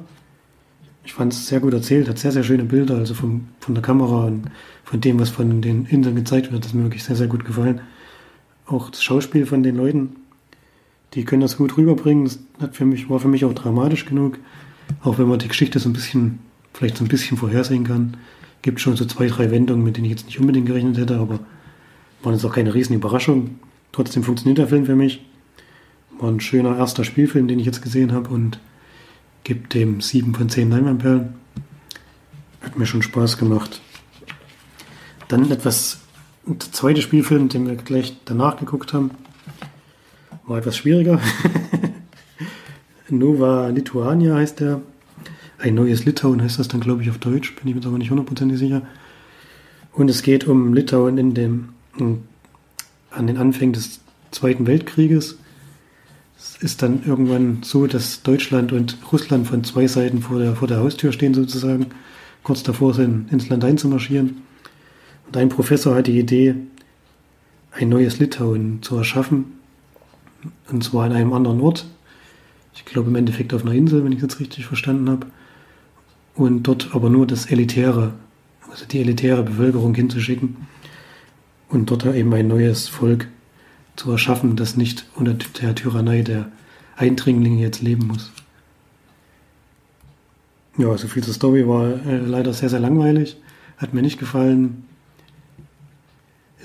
[1.05, 3.83] Ich fand es sehr gut erzählt, hat sehr, sehr schöne Bilder, also vom, von der
[3.83, 4.51] Kamera und
[4.85, 7.83] von dem, was von den Inseln gezeigt wird, das mir wirklich sehr, sehr gut gefallen.
[8.67, 10.17] Auch das Schauspiel von den Leuten,
[11.13, 12.25] die können das gut rüberbringen.
[12.25, 14.39] Das hat für mich, war für mich auch dramatisch genug.
[15.03, 16.39] Auch wenn man die Geschichte so ein bisschen,
[16.73, 18.17] vielleicht so ein bisschen vorhersehen kann.
[18.63, 21.41] Gibt schon so zwei, drei Wendungen, mit denen ich jetzt nicht unbedingt gerechnet hätte, aber
[22.23, 23.59] waren jetzt auch keine riesen Überraschung.
[23.93, 25.25] Trotzdem funktioniert der Film für mich.
[26.19, 28.59] War ein schöner erster Spielfilm, den ich jetzt gesehen habe und
[29.45, 31.35] gibt dem 7 von 10 Leinwandperlen.
[32.63, 33.81] Hat mir schon Spaß gemacht.
[35.29, 35.99] Dann etwas,
[36.47, 39.11] der zweite Spielfilm, den wir gleich danach geguckt haben,
[40.47, 41.21] war etwas schwieriger.
[43.11, 44.81] Nova Lituania heißt der.
[45.59, 47.55] Ein neues Litauen heißt das dann, glaube ich, auf Deutsch.
[47.57, 48.83] Bin ich mir aber nicht hundertprozentig sicher.
[49.93, 51.69] Und es geht um Litauen in dem,
[53.11, 55.39] an den Anfängen des Zweiten Weltkrieges.
[56.45, 60.69] Es ist dann irgendwann so, dass Deutschland und Russland von zwei Seiten vor der, vor
[60.69, 61.87] der Haustür stehen sozusagen,
[62.43, 64.43] kurz davor sind, ins Land einzumarschieren.
[65.27, 66.55] Und ein Professor hat die Idee,
[67.73, 69.55] ein neues Litauen zu erschaffen,
[70.71, 71.87] und zwar an einem anderen Ort.
[72.75, 75.27] Ich glaube im Endeffekt auf einer Insel, wenn ich jetzt richtig verstanden habe.
[76.35, 78.13] Und dort aber nur das Elitäre,
[78.71, 80.57] also die elitäre Bevölkerung hinzuschicken
[81.71, 83.29] und dort eben ein neues Volk
[83.97, 86.51] zu erschaffen, das nicht unter der Tyrannei der
[86.97, 88.33] Eindringlinge jetzt leben muss.
[90.77, 93.37] Ja, so viel zur Story war äh, leider sehr, sehr langweilig.
[93.77, 94.85] Hat mir nicht gefallen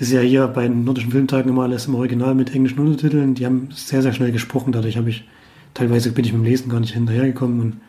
[0.00, 3.34] ist ja hier bei den nordischen Filmtagen immer alles im Original mit englischen Untertiteln.
[3.34, 4.72] Die haben sehr, sehr schnell gesprochen.
[4.72, 5.28] Dadurch habe ich,
[5.74, 7.80] teilweise bin ich mit dem Lesen gar nicht hinterhergekommen und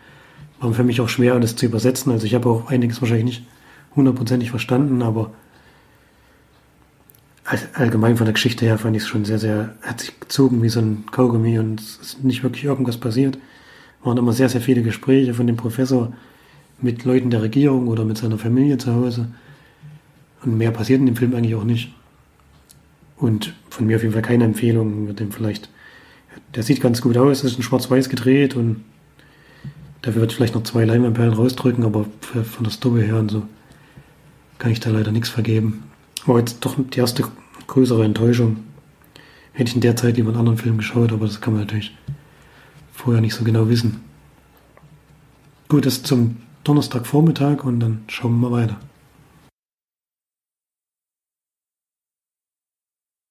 [0.60, 2.12] war für mich auch schwer, das zu übersetzen.
[2.12, 3.44] Also ich habe auch einiges wahrscheinlich nicht
[3.96, 5.32] hundertprozentig verstanden, aber
[7.44, 10.70] allgemein von der Geschichte her fand ich es schon sehr, sehr, hat sich gezogen wie
[10.70, 13.38] so ein Kaugummi und es ist nicht wirklich irgendwas passiert.
[14.04, 16.14] Waren immer sehr, sehr viele Gespräche von dem Professor
[16.82, 19.28] mit Leuten der Regierung oder mit seiner Familie zu Hause.
[20.44, 21.94] Und mehr passiert in dem Film eigentlich auch nicht.
[23.18, 25.06] Und von mir auf jeden Fall keine Empfehlung.
[25.06, 25.70] Mit dem vielleicht,
[26.56, 28.84] der sieht ganz gut aus, ist in schwarz-weiß gedreht und
[30.02, 33.44] dafür wird vielleicht noch zwei Leinwandperlen rausdrücken, aber von der Story her und so
[34.58, 35.84] kann ich da leider nichts vergeben.
[36.26, 37.24] War jetzt doch die erste
[37.68, 38.64] größere Enttäuschung.
[39.54, 41.96] Hätte ich in der Zeit lieber einen anderen Film geschaut, aber das kann man natürlich
[42.94, 44.04] vorher nicht so genau wissen.
[45.68, 48.80] Gut, das zum Donnerstagvormittag und dann schauen wir mal weiter.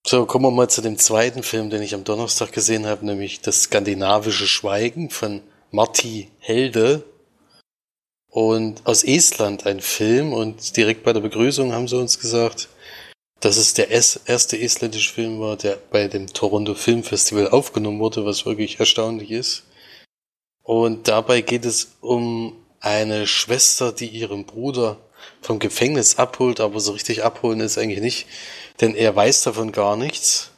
[0.06, 3.42] So, kommen wir mal zu dem zweiten Film, den ich am Donnerstag gesehen habe, nämlich
[3.42, 7.04] Das skandinavische Schweigen von Marti Helde.
[8.28, 12.68] Und aus Estland ein Film und direkt bei der Begrüßung haben sie uns gesagt,
[13.40, 18.24] dass es der erste estländische Film war, der bei dem Toronto Film Festival aufgenommen wurde,
[18.24, 19.64] was wirklich erstaunlich ist.
[20.62, 24.98] Und dabei geht es um eine Schwester, die ihren Bruder
[25.40, 28.26] vom Gefängnis abholt, aber so richtig abholen ist eigentlich nicht,
[28.80, 30.50] denn er weiß davon gar nichts.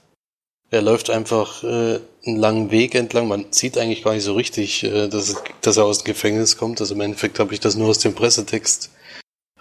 [0.71, 3.29] Er läuft einfach äh, einen langen Weg entlang.
[3.29, 6.81] Man sieht eigentlich gar nicht so richtig, äh, dass, dass er aus dem Gefängnis kommt.
[6.81, 8.91] Also im Endeffekt habe ich das nur aus dem Pressetext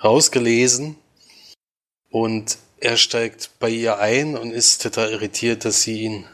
[0.02, 0.96] rausgelesen.
[2.10, 6.26] Und er steigt bei ihr ein und ist total irritiert, dass sie ihn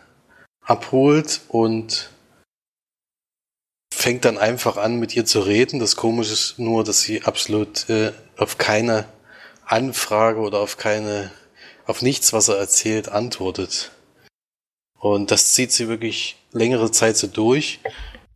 [0.62, 2.10] abholt und
[3.93, 5.80] fängt dann einfach an, mit ihr zu reden.
[5.80, 9.06] Das Komische ist nur, dass sie absolut äh, auf keine
[9.66, 11.32] Anfrage oder auf keine
[11.86, 13.91] auf nichts, was er erzählt, antwortet.
[15.00, 17.80] Und das zieht sie wirklich längere Zeit so durch.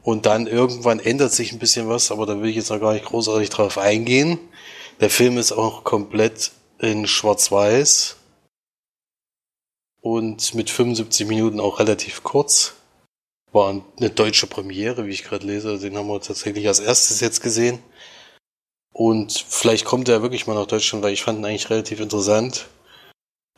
[0.01, 2.93] Und dann irgendwann ändert sich ein bisschen was, aber da will ich jetzt noch gar
[2.93, 4.39] nicht großartig drauf eingehen.
[4.99, 6.51] Der Film ist auch komplett
[6.81, 8.17] in Schwarz-Weiß
[10.01, 12.73] und mit 75 Minuten auch relativ kurz.
[13.51, 15.77] War eine deutsche Premiere, wie ich gerade lese.
[15.77, 17.79] Den haben wir tatsächlich als erstes jetzt gesehen.
[18.93, 22.67] Und vielleicht kommt er wirklich mal nach Deutschland, weil ich fand ihn eigentlich relativ interessant.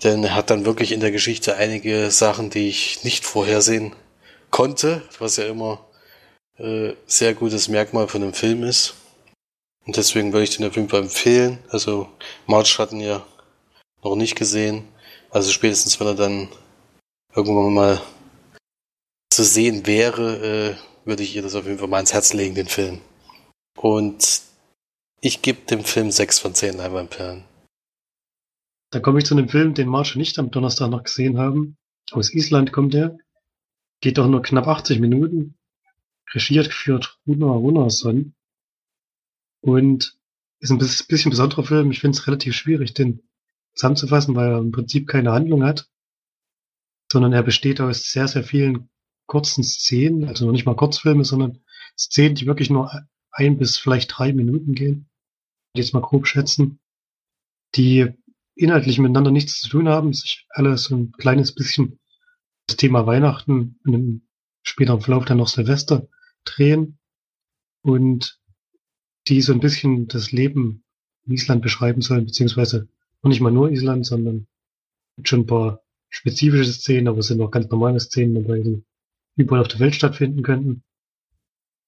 [0.03, 3.95] Denn er hat dann wirklich in der Geschichte einige Sachen, die ich nicht vorhersehen
[4.49, 5.85] konnte, was ja immer
[6.57, 8.95] äh, sehr gutes Merkmal von einem Film ist.
[9.85, 11.59] Und deswegen würde ich den auf jeden Fall empfehlen.
[11.69, 12.09] Also
[12.47, 13.25] March hatten ja
[14.03, 14.87] noch nicht gesehen.
[15.29, 16.47] Also spätestens wenn er dann
[17.35, 18.01] irgendwann mal
[19.29, 22.55] zu sehen wäre, äh, würde ich ihr das auf jeden Fall mal ins Herz legen,
[22.55, 23.01] den Film.
[23.77, 24.41] Und
[25.21, 27.43] ich gebe dem Film 6 von 10 Leinwandperlen.
[28.91, 31.77] Da komme ich zu einem Film, den Marsch nicht am Donnerstag noch gesehen haben.
[32.11, 33.17] Aus Island kommt der.
[34.01, 35.55] Geht doch nur knapp 80 Minuten.
[36.31, 38.35] Regiert geführt Runa Runarsson.
[39.63, 40.17] Und
[40.59, 41.91] ist ein bisschen besonderer Film.
[41.91, 43.23] Ich finde es relativ schwierig, den
[43.75, 45.89] zusammenzufassen, weil er im Prinzip keine Handlung hat.
[47.11, 48.89] Sondern er besteht aus sehr, sehr vielen
[49.25, 50.25] kurzen Szenen.
[50.25, 51.63] Also noch nicht mal Kurzfilme, sondern
[51.97, 52.91] Szenen, die wirklich nur
[53.31, 55.09] ein bis vielleicht drei Minuten gehen.
[55.75, 56.79] Jetzt mal grob schätzen.
[57.75, 58.09] Die
[58.55, 61.99] inhaltlich miteinander nichts zu tun haben, sich alle so ein kleines bisschen
[62.67, 64.27] das Thema Weihnachten und im
[64.61, 66.09] späteren Verlauf dann noch Silvester
[66.43, 66.99] drehen
[67.81, 68.42] und
[69.27, 70.83] die so ein bisschen das Leben
[71.25, 72.87] in Island beschreiben sollen, beziehungsweise
[73.23, 74.47] nicht mal nur Island, sondern
[75.23, 78.83] schon ein paar spezifische Szenen, aber es sind auch ganz normale Szenen dabei, die
[79.35, 80.83] überall auf der Welt stattfinden könnten.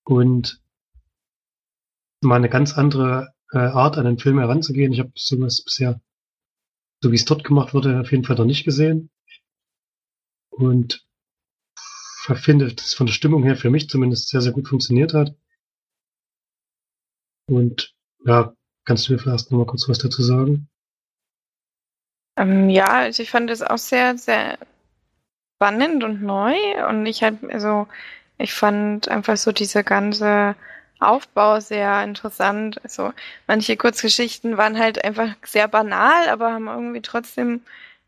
[0.05, 0.61] Und
[2.21, 4.93] mal eine ganz andere äh, Art an den Film heranzugehen.
[4.93, 6.01] Ich habe sowas bisher,
[7.01, 9.09] so wie es dort gemacht wurde, auf jeden Fall noch nicht gesehen.
[10.49, 11.05] Und
[12.33, 15.35] finde, dass es von der Stimmung her für mich zumindest sehr, sehr gut funktioniert hat.
[17.47, 17.93] Und
[18.25, 18.53] ja,
[18.85, 20.67] kannst du mir vielleicht noch mal kurz was dazu sagen?
[22.37, 24.57] Ähm, ja, also ich fand es auch sehr, sehr
[25.55, 26.55] spannend und neu.
[26.87, 27.87] Und ich halt, also
[28.37, 30.55] ich fand einfach so diese ganze
[30.99, 32.79] Aufbau sehr interessant.
[32.83, 33.13] Also
[33.47, 37.61] manche Kurzgeschichten waren halt einfach sehr banal, aber haben irgendwie trotzdem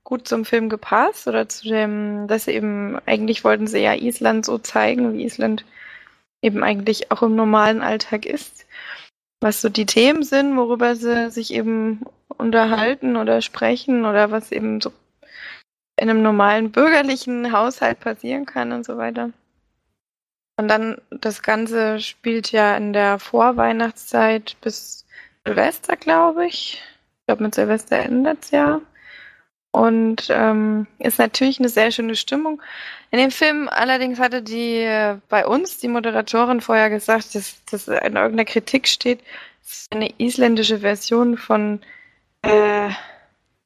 [0.04, 4.58] gut zum Film gepasst oder zu dem, dass eben eigentlich wollten sie ja Island so
[4.58, 5.66] zeigen, wie Island
[6.42, 8.66] eben eigentlich auch im normalen Alltag ist.
[9.42, 14.82] Was so die Themen sind, worüber sie sich eben unterhalten oder sprechen oder was eben
[14.82, 14.92] so
[16.00, 19.32] in einem normalen bürgerlichen Haushalt passieren kann und so weiter.
[20.60, 25.06] Und dann das Ganze spielt ja in der Vorweihnachtszeit bis
[25.46, 26.82] Silvester, glaube ich.
[27.20, 28.82] Ich glaube, mit Silvester endet es ja.
[29.78, 32.64] Und ähm, ist natürlich eine sehr schöne Stimmung.
[33.12, 37.88] In dem Film allerdings hatte die äh, bei uns, die Moderatorin, vorher gesagt, dass das
[37.88, 39.20] in irgendeiner Kritik steht,
[39.92, 41.80] eine isländische Version von
[42.42, 42.90] äh,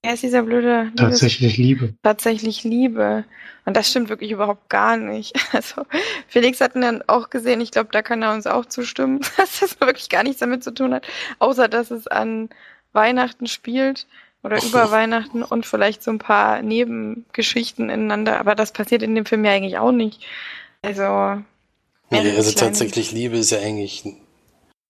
[0.04, 0.92] Wer ist dieser blöde?
[0.98, 1.94] Tatsächlich Liebe.
[2.04, 3.24] Tatsächlich Liebe.
[3.64, 5.34] Und das stimmt wirklich überhaupt gar nicht.
[5.54, 5.86] Also
[6.28, 7.62] Felix hat ihn dann auch gesehen.
[7.62, 10.74] Ich glaube, da kann er uns auch zustimmen, dass das wirklich gar nichts damit zu
[10.74, 11.08] tun hat,
[11.40, 12.50] außer dass es an
[12.92, 14.08] Weihnachten spielt
[14.44, 18.40] oder über Weihnachten und vielleicht so ein paar Nebengeschichten ineinander.
[18.40, 20.26] Aber das passiert in dem Film ja eigentlich auch nicht.
[20.82, 21.42] Also.
[22.10, 24.18] Nee, also tatsächlich Liebe ist ja eigentlich ein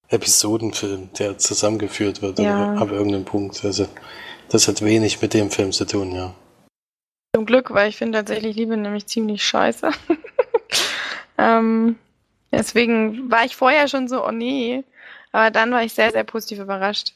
[0.10, 2.74] Episodenfilm, der zusammengeführt wird ja.
[2.76, 3.64] ab irgendeinem Punkt.
[3.64, 3.88] Also
[4.50, 6.34] das hat wenig mit dem Film zu tun, ja.
[7.36, 9.92] Zum Glück, weil ich finde tatsächlich Liebe nämlich ziemlich scheiße.
[11.38, 11.96] ähm,
[12.52, 14.84] deswegen war ich vorher schon so, oh nee.
[15.32, 17.14] Aber dann war ich sehr, sehr positiv überrascht.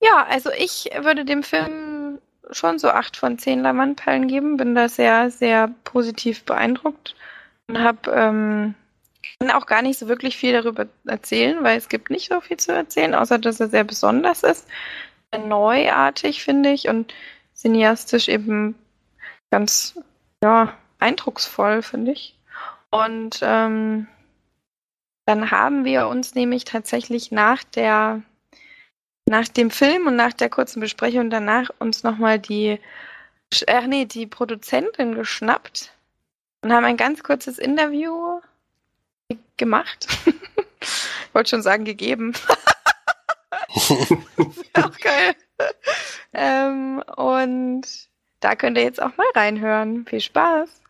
[0.00, 2.18] Ja, also ich würde dem Film
[2.50, 4.56] schon so acht von zehn Lamantperlen geben.
[4.56, 7.16] Bin da sehr, sehr positiv beeindruckt
[7.68, 8.74] und habe ähm,
[9.40, 12.56] kann auch gar nicht so wirklich viel darüber erzählen, weil es gibt nicht so viel
[12.56, 14.66] zu erzählen, außer dass er sehr besonders ist
[15.36, 17.12] neuartig, finde ich, und
[17.54, 18.74] cineastisch eben
[19.50, 19.98] ganz,
[20.42, 22.38] ja, eindrucksvoll, finde ich.
[22.90, 24.06] Und ähm,
[25.26, 28.22] dann haben wir uns nämlich tatsächlich nach der,
[29.28, 32.78] nach dem Film und nach der kurzen Besprechung danach uns nochmal die,
[33.66, 35.92] ach nee, die Produzentin geschnappt
[36.62, 38.40] und haben ein ganz kurzes Interview
[39.56, 40.06] gemacht.
[40.80, 40.88] ich
[41.32, 42.34] wollte schon sagen, gegeben.
[44.74, 45.34] auch geil.
[46.32, 48.08] ähm, und
[48.40, 50.06] da könnt ihr jetzt auch mal reinhören.
[50.06, 50.82] Viel Spaß.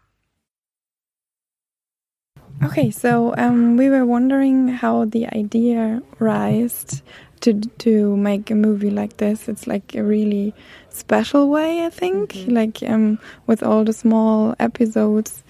[2.65, 7.03] Okay, so um, we were wondering how the idea rised
[7.41, 9.49] to to make a movie like this.
[9.49, 10.55] It's like a really
[10.89, 12.53] special way, I think, mm -hmm.
[12.53, 15.43] like um, with all the small episodes.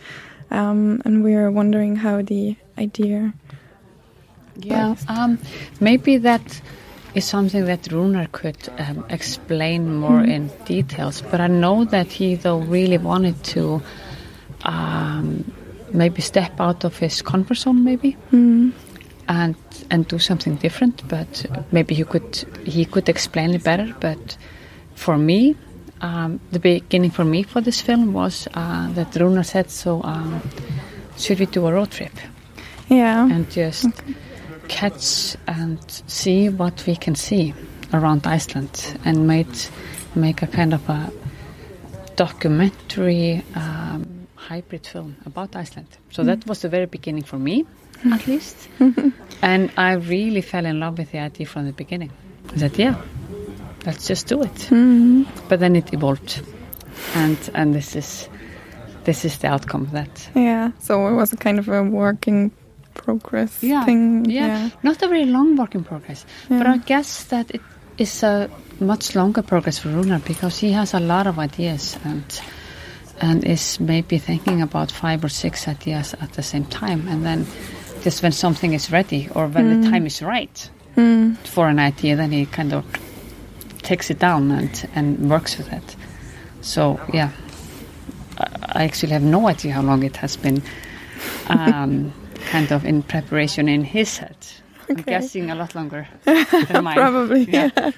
[0.51, 3.32] Um, and we are wondering how the idea.
[4.62, 5.39] Yeah, um,
[5.80, 6.62] maybe that
[7.14, 10.28] is something that Runar could um, explain more mm.
[10.28, 11.22] in details.
[11.22, 13.82] But I know that he, though, really wanted to
[14.64, 15.45] um,
[15.93, 18.72] maybe step out of his comfort zone, maybe, mm.
[19.29, 19.57] And
[19.91, 21.07] and do something different.
[21.09, 23.95] But maybe he could he could explain it better.
[24.01, 24.37] But
[24.95, 25.57] for me,
[26.01, 30.43] um, the beginning for me for this film was uh, that Runar said, "So um,
[31.16, 32.12] should we do a road trip?"
[32.89, 33.87] Yeah, and just.
[33.87, 34.14] Okay
[34.68, 37.55] catch and see what we can see
[37.93, 39.59] around Iceland and made,
[40.14, 41.12] make a kind of a
[42.16, 45.89] documentary um, hybrid film about Iceland.
[46.11, 46.27] So mm.
[46.27, 47.66] that was the very beginning for me.
[48.12, 48.68] At least.
[49.42, 52.11] and I really fell in love with the idea from the beginning.
[52.53, 53.01] I said, yeah,
[53.84, 54.55] let's just do it.
[54.70, 55.26] Mm.
[55.49, 56.42] But then it evolved,
[57.14, 58.28] and and this is
[59.05, 60.28] this is the outcome of that.
[60.34, 60.72] Yeah.
[60.80, 62.51] So it was a kind of a working
[62.94, 63.84] progress yeah.
[63.84, 64.24] thing.
[64.24, 64.47] Yeah.
[64.47, 64.70] yeah.
[64.82, 66.59] not a very long work in progress, yeah.
[66.59, 67.61] but I guess that it
[67.99, 72.40] is a much longer progress for Runar because he has a lot of ideas and
[73.18, 77.47] and is maybe thinking about five or six ideas at the same time, and then
[78.07, 80.70] practice when something is ready or when the time is right
[81.44, 82.14] for an idea.
[82.14, 82.84] Then he kind of
[83.82, 85.96] takes it down and and works with it.
[86.62, 87.30] So yeah,
[88.74, 90.62] I, actually have no idea how long it has been.
[91.48, 92.12] Um,
[92.52, 94.36] kind of in preparation in his head.
[94.88, 96.96] I'm guessing a lot longer than mine.
[96.96, 97.44] Probably.
[97.50, 97.70] Yeah.
[97.76, 97.90] Yeah.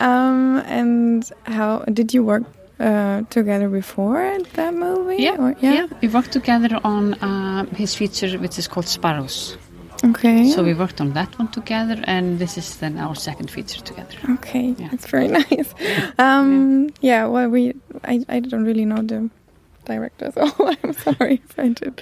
[0.00, 2.44] Um, and how did you work
[2.80, 5.22] uh, together before that movie?
[5.22, 9.56] Yeah, Or- yeah, We worked together on um, his feature, which is called Sparrows.
[10.02, 10.48] Okay.
[10.48, 14.16] So we worked on that one together, and this is then our second feature together.
[14.36, 14.88] Okay, Yeah.
[14.90, 15.74] that's very nice.
[16.18, 17.26] Um, yeah.
[17.26, 17.74] well, we
[18.04, 19.28] I, I don't really know the
[19.84, 20.42] director, so
[20.82, 22.00] I'm sorry if I did.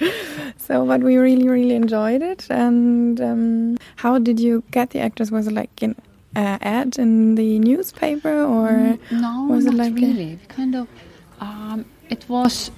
[0.57, 2.47] So, but we really really enjoyed it.
[2.49, 5.29] And um, how did you get the actors?
[5.29, 5.95] Was it like an
[6.35, 10.39] uh, ad in the newspaper, or No, was it like really.
[10.47, 10.87] Kind of,
[11.39, 12.71] um, it was.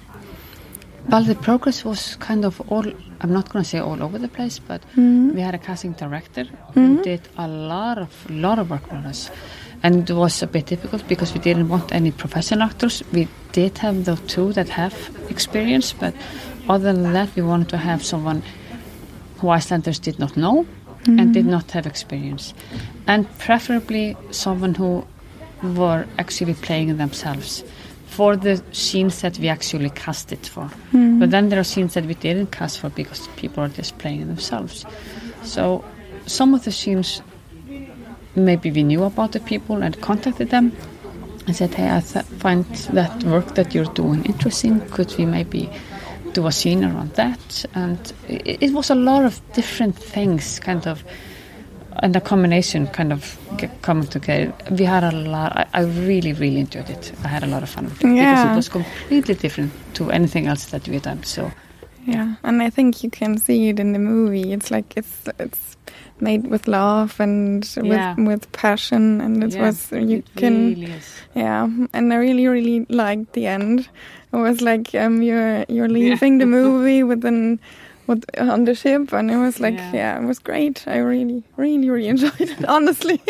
[1.08, 2.86] Well, the progress was kind of all.
[3.20, 6.44] I'm not going to say all over the place, but we had a casting director
[6.74, 9.30] who did a lot of lot of work on us,
[9.82, 13.02] and it was a bit difficult because we didn't want any professional actors.
[13.12, 14.94] We did have the two that have
[15.28, 16.14] experience, but
[16.68, 18.42] other than that, we wanted to have someone
[19.38, 20.66] who Icelanders did not know
[21.06, 21.32] and mm-hmm.
[21.32, 22.54] did not have experience,
[23.06, 25.04] and preferably someone who
[25.62, 27.64] were actually playing themselves
[28.06, 30.64] for the scenes that we actually cast it for.
[30.64, 31.18] Mm-hmm.
[31.18, 34.26] But then there are scenes that we didn't cast for because people are just playing
[34.26, 34.84] themselves.
[35.42, 35.84] So
[36.26, 37.22] some of the scenes
[38.34, 40.72] maybe we knew about the people and contacted them
[41.46, 44.80] and said, hey, I th- find that work that you're doing interesting.
[44.90, 45.68] Could we maybe
[46.32, 47.64] do a scene around that?
[47.74, 51.04] And it, it was a lot of different things, kind of,
[52.00, 53.38] and a combination kind of
[53.82, 54.52] coming together.
[54.70, 55.56] We had a lot.
[55.56, 57.12] I, I really, really enjoyed it.
[57.24, 60.46] I had a lot of fun with it because it was completely different to anything
[60.46, 61.22] else that we had done.
[61.24, 61.50] So
[62.06, 62.34] yeah?
[62.42, 64.52] And I think you can see it in the movie.
[64.52, 65.76] It's like it's it's
[66.20, 68.14] made with love and Yeah.
[68.14, 70.68] with with passion, and it yeah, was you it can.
[70.74, 70.92] really.
[71.34, 73.88] Yeah, and I really, really liked the end.
[74.32, 77.58] It was like um, you're you're leaving the movie with an
[78.06, 79.92] with on the ship, and it was like Yeah.
[79.94, 80.20] yeah.
[80.22, 80.84] it was great.
[80.86, 82.64] I really, really, really enjoyed it.
[82.68, 83.20] Honestly,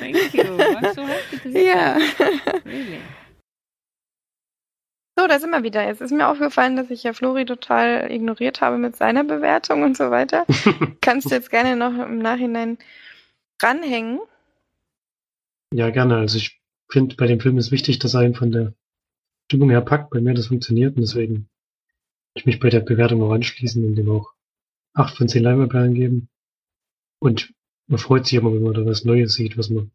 [0.00, 0.56] Thank you.
[0.60, 2.62] I'm so happy to hear that.
[2.64, 3.00] Really.
[5.22, 5.86] So, da sind wir wieder.
[5.86, 9.96] Jetzt ist mir aufgefallen, dass ich ja Flori total ignoriert habe mit seiner Bewertung und
[9.96, 10.44] so weiter.
[11.00, 12.76] Kannst du jetzt gerne noch im Nachhinein
[13.60, 14.18] dranhängen?
[15.72, 16.16] Ja, gerne.
[16.16, 16.60] Also ich
[16.90, 18.74] finde, bei dem Film ist wichtig, dass er ihn von der
[19.44, 20.10] Stimmung her packt.
[20.10, 21.48] Bei mir das funktioniert und deswegen
[22.34, 24.32] ich mich bei der Bewertung auch anschließen und dem auch
[24.92, 26.30] acht von zehn Leinwandperlen geben.
[27.20, 27.54] Und
[27.86, 29.92] man freut sich immer, wenn man da was Neues sieht, was man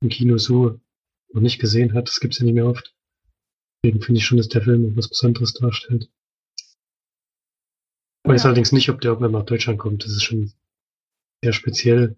[0.00, 0.80] im Kino so
[1.34, 2.08] noch nicht gesehen hat.
[2.08, 2.95] Das gibt's ja nicht mehr oft.
[3.86, 6.10] Deswegen finde ich schon, dass der Film was Besonderes darstellt.
[8.24, 8.46] Ich weiß Ja.
[8.46, 10.02] allerdings nicht, ob der irgendwann nach Deutschland kommt.
[10.02, 10.52] Das ist schon
[11.40, 12.16] sehr speziell.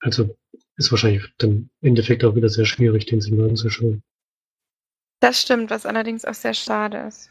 [0.00, 0.34] Also
[0.76, 4.02] ist wahrscheinlich dann im Endeffekt auch wieder sehr schwierig, den sich mal anzuschauen.
[5.20, 7.30] Das stimmt, was allerdings auch sehr schade ist.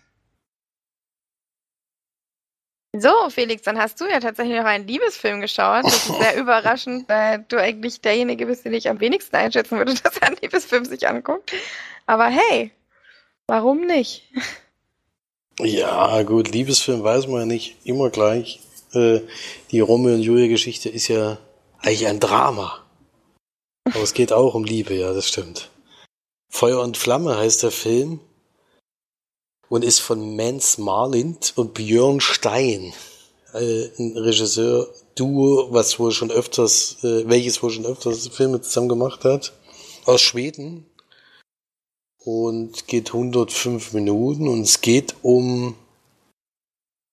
[2.96, 5.86] So, Felix, dann hast du ja tatsächlich noch einen Liebesfilm geschaut.
[5.86, 9.96] Das ist sehr überraschend, weil du eigentlich derjenige bist, den ich am wenigsten einschätzen würde,
[10.04, 11.54] dass er einen Liebesfilm sich anguckt.
[12.06, 12.72] Aber hey,
[13.48, 14.24] warum nicht?
[15.60, 18.60] Ja, gut, Liebesfilm weiß man ja nicht immer gleich.
[18.94, 19.22] Äh,
[19.72, 21.38] die Romeo und Julia Geschichte ist ja
[21.80, 22.84] eigentlich ein Drama.
[23.86, 25.70] Aber es geht auch um Liebe, ja, das stimmt.
[26.50, 28.20] Feuer und Flamme heißt der Film
[29.70, 32.94] und ist von Mans Marlind und Björn Stein,
[33.54, 39.24] äh, ein Regisseur-Duo, was wohl schon öfters, äh, welches wohl schon öfters Filme zusammen gemacht
[39.26, 39.54] hat,
[40.06, 40.86] aus Schweden
[42.26, 45.76] und geht 105 Minuten und es geht um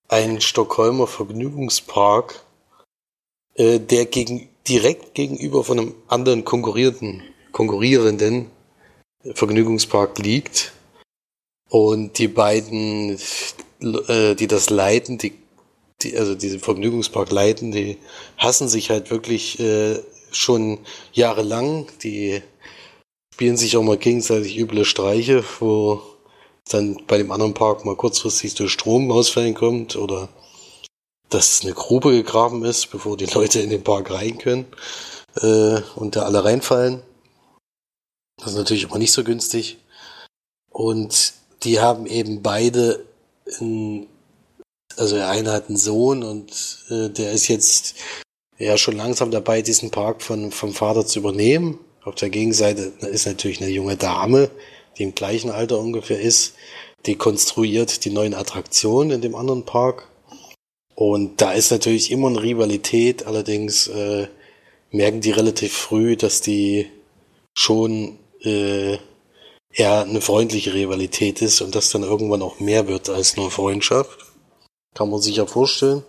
[0.09, 2.45] einen Stockholmer Vergnügungspark,
[3.55, 8.51] äh, der gegen, direkt gegenüber von einem anderen konkurrierenden, konkurrierenden
[9.35, 10.73] Vergnügungspark liegt.
[11.69, 13.19] Und die beiden,
[13.81, 15.33] äh, die das leiten, die,
[16.03, 17.99] die, also diese Vergnügungspark leiten, die
[18.37, 20.01] hassen sich halt wirklich äh,
[20.33, 20.79] schon
[21.13, 21.87] jahrelang.
[22.03, 22.43] Die
[23.41, 26.03] spielen sich auch mal gegenseitig üble Streiche, wo
[26.69, 30.29] dann bei dem anderen Park mal kurzfristig durch Stromausfällen kommt oder
[31.31, 34.67] dass eine Grube gegraben ist, bevor die Leute in den Park rein können
[35.37, 37.03] äh, und da alle reinfallen.
[38.37, 39.79] Das ist natürlich immer nicht so günstig.
[40.69, 41.33] Und
[41.63, 43.07] die haben eben beide,
[43.59, 44.07] ein,
[44.99, 47.95] also der eine hat einen Sohn und äh, der ist jetzt
[48.59, 51.79] ja schon langsam dabei, diesen Park von, vom Vater zu übernehmen.
[52.03, 54.51] Auf der Gegenseite ist natürlich eine junge Dame,
[54.97, 56.55] die im gleichen Alter ungefähr ist,
[57.07, 60.09] die konstruiert die neuen Attraktionen in dem anderen Park.
[60.95, 64.29] Und da ist natürlich immer eine Rivalität, allerdings äh,
[64.91, 66.91] merken die relativ früh, dass die
[67.55, 68.99] schon äh,
[69.73, 74.19] eher eine freundliche Rivalität ist und das dann irgendwann auch mehr wird als nur Freundschaft.
[74.95, 76.03] Kann man sich ja vorstellen,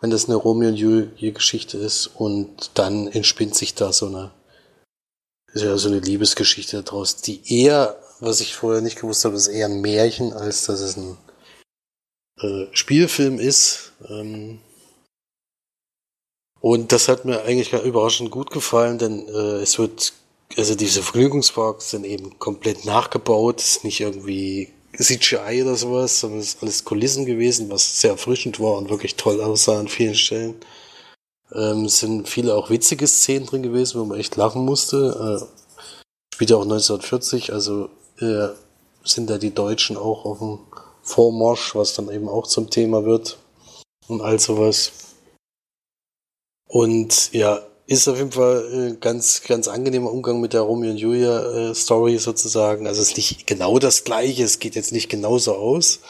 [0.00, 4.30] wenn das eine Romeo und Julia Geschichte ist und dann entspinnt sich da so eine,
[5.62, 9.66] ja so eine Liebesgeschichte daraus, die eher, was ich vorher nicht gewusst habe, ist eher
[9.66, 11.16] ein Märchen, als dass es ein
[12.40, 13.92] äh, Spielfilm ist.
[14.08, 14.60] Ähm,
[16.60, 20.14] und das hat mir eigentlich überraschend gut gefallen, denn äh, es wird
[20.56, 26.54] also diese Vergnügungsparks sind eben komplett nachgebaut, ist nicht irgendwie CGI oder sowas, sondern es
[26.54, 30.54] ist alles Kulissen gewesen, was sehr erfrischend war und wirklich toll aussah an vielen Stellen.
[31.54, 35.40] Ähm, sind viele auch witzige Szenen drin gewesen, wo man echt lachen musste.
[35.42, 37.88] Äh, spielt ja auch 1940, also
[38.18, 38.48] äh,
[39.04, 40.58] sind da die Deutschen auch auf dem
[41.02, 43.38] Vormarsch, was dann eben auch zum Thema wird
[44.08, 44.92] und all sowas.
[46.66, 50.90] Und ja, ist auf jeden Fall ein äh, ganz, ganz angenehmer Umgang mit der Romeo
[50.90, 52.86] und Julia äh, Story sozusagen.
[52.86, 56.00] Also es ist nicht genau das gleiche, es geht jetzt nicht genauso aus.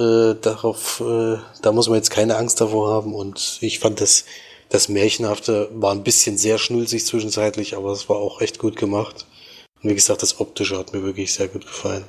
[0.00, 4.24] Äh, darauf, äh, da muss man jetzt keine Angst davor haben und ich fand das,
[4.70, 9.26] das Märchenhafte war ein bisschen sehr schnulzig zwischenzeitlich, aber es war auch echt gut gemacht.
[9.82, 12.04] Und wie gesagt, das Optische hat mir wirklich sehr gut gefallen.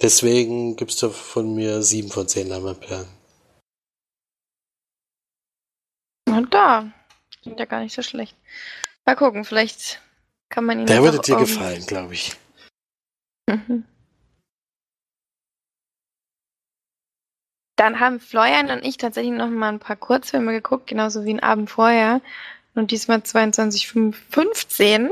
[0.00, 3.08] Deswegen gibt's da von mir sieben von zehn Leinwandperlen.
[6.26, 6.92] Na da,
[7.42, 8.36] Klingt ja gar nicht so schlecht.
[9.06, 10.02] Mal gucken, vielleicht
[10.48, 10.86] kann man ihn.
[10.86, 12.36] Der würde dir gefallen, glaube ich.
[13.46, 13.84] Mhm.
[17.78, 21.40] Dann haben Florian und ich tatsächlich noch mal ein paar Kurzfilme geguckt, genauso wie ein
[21.40, 22.20] Abend vorher.
[22.74, 25.10] Und diesmal 22.15.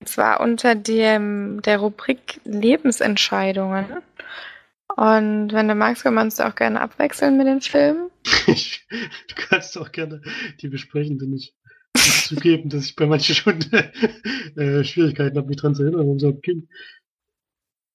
[0.00, 3.84] Und zwar unter dem, der Rubrik Lebensentscheidungen.
[4.96, 8.08] Und wenn du magst, können wir uns da auch gerne abwechseln mit den Filmen.
[8.46, 10.22] du kannst auch gerne
[10.62, 11.54] die besprechen, denn ich
[11.94, 13.60] muss zugeben, dass ich bei manchen schon
[14.56, 16.66] äh, Schwierigkeiten habe, mich dran zu erinnern, worum es überhaupt ging.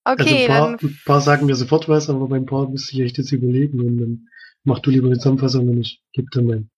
[0.06, 0.90] Okay, also ein, paar, dann...
[0.90, 3.80] ein paar sagen mir sofort was, aber bei ein paar müsste ich echt jetzt überlegen
[3.80, 4.30] und dann
[4.64, 6.70] mach du lieber eine Zusammenfassung und ich gebe dann mein.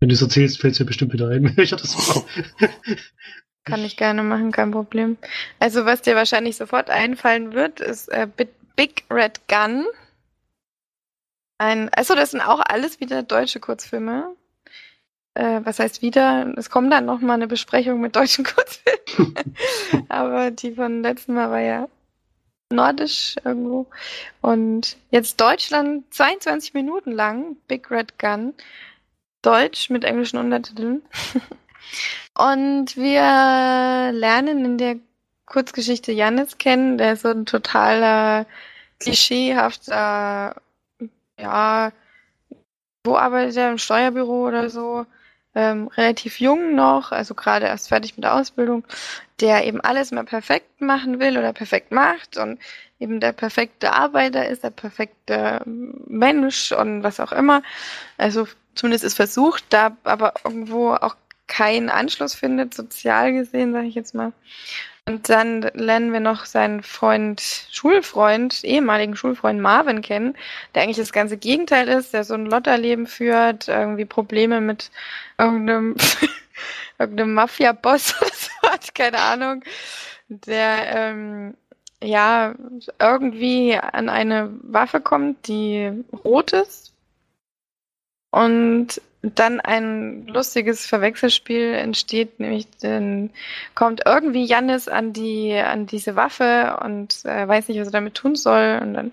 [0.00, 2.24] Wenn du es erzählst, fällt es dir bestimmt wieder ein, welcher das war.
[3.64, 5.16] Kann ich gerne machen, kein Problem.
[5.60, 8.26] Also was dir wahrscheinlich sofort einfallen wird, ist äh,
[8.74, 9.84] Big Red Gun.
[11.58, 14.34] Ein, also das sind auch alles wieder deutsche Kurzfilme.
[15.34, 16.52] Äh, was heißt wieder?
[16.56, 19.54] Es kommt dann nochmal eine Besprechung mit deutschen Kurzfilmen.
[20.08, 21.88] Aber die von letzten Mal war ja
[22.72, 23.86] nordisch irgendwo.
[24.40, 28.54] Und jetzt Deutschland 22 Minuten lang, Big Red Gun.
[29.42, 31.02] Deutsch mit englischen Untertiteln.
[32.38, 34.96] Und wir lernen in der
[35.46, 36.96] Kurzgeschichte Jannis kennen.
[36.96, 38.46] Der ist so ein totaler
[39.00, 40.56] klischeehafter,
[41.38, 41.92] ja,
[43.04, 43.70] wo arbeitet er?
[43.72, 45.06] Im Steuerbüro oder so.
[45.54, 48.84] Ähm, relativ jung noch, also gerade erst fertig mit der Ausbildung,
[49.40, 52.58] der eben alles mal perfekt machen will oder perfekt macht und
[52.98, 57.62] eben der perfekte Arbeiter ist, der perfekte Mensch und was auch immer.
[58.16, 61.16] Also zumindest ist versucht, da aber irgendwo auch
[61.52, 64.32] keinen Anschluss findet, sozial gesehen, sage ich jetzt mal.
[65.06, 70.34] Und dann lernen wir noch seinen Freund, Schulfreund, ehemaligen Schulfreund Marvin kennen,
[70.74, 74.90] der eigentlich das ganze Gegenteil ist, der so ein Lotterleben führt, irgendwie Probleme mit
[75.36, 75.96] irgendeinem,
[76.98, 79.62] irgendeinem Mafia-Boss oder so hat, keine Ahnung,
[80.28, 81.54] der ähm,
[82.02, 82.54] ja
[82.98, 85.92] irgendwie an eine Waffe kommt, die
[86.24, 86.94] rot ist
[88.30, 93.30] und dann ein lustiges Verwechselspiel entsteht, nämlich dann
[93.74, 98.14] kommt irgendwie Jannis an die an diese Waffe und äh, weiß nicht, was er damit
[98.14, 99.12] tun soll und dann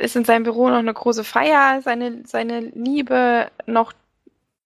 [0.00, 3.94] ist in seinem Büro noch eine große Feier, seine seine Liebe noch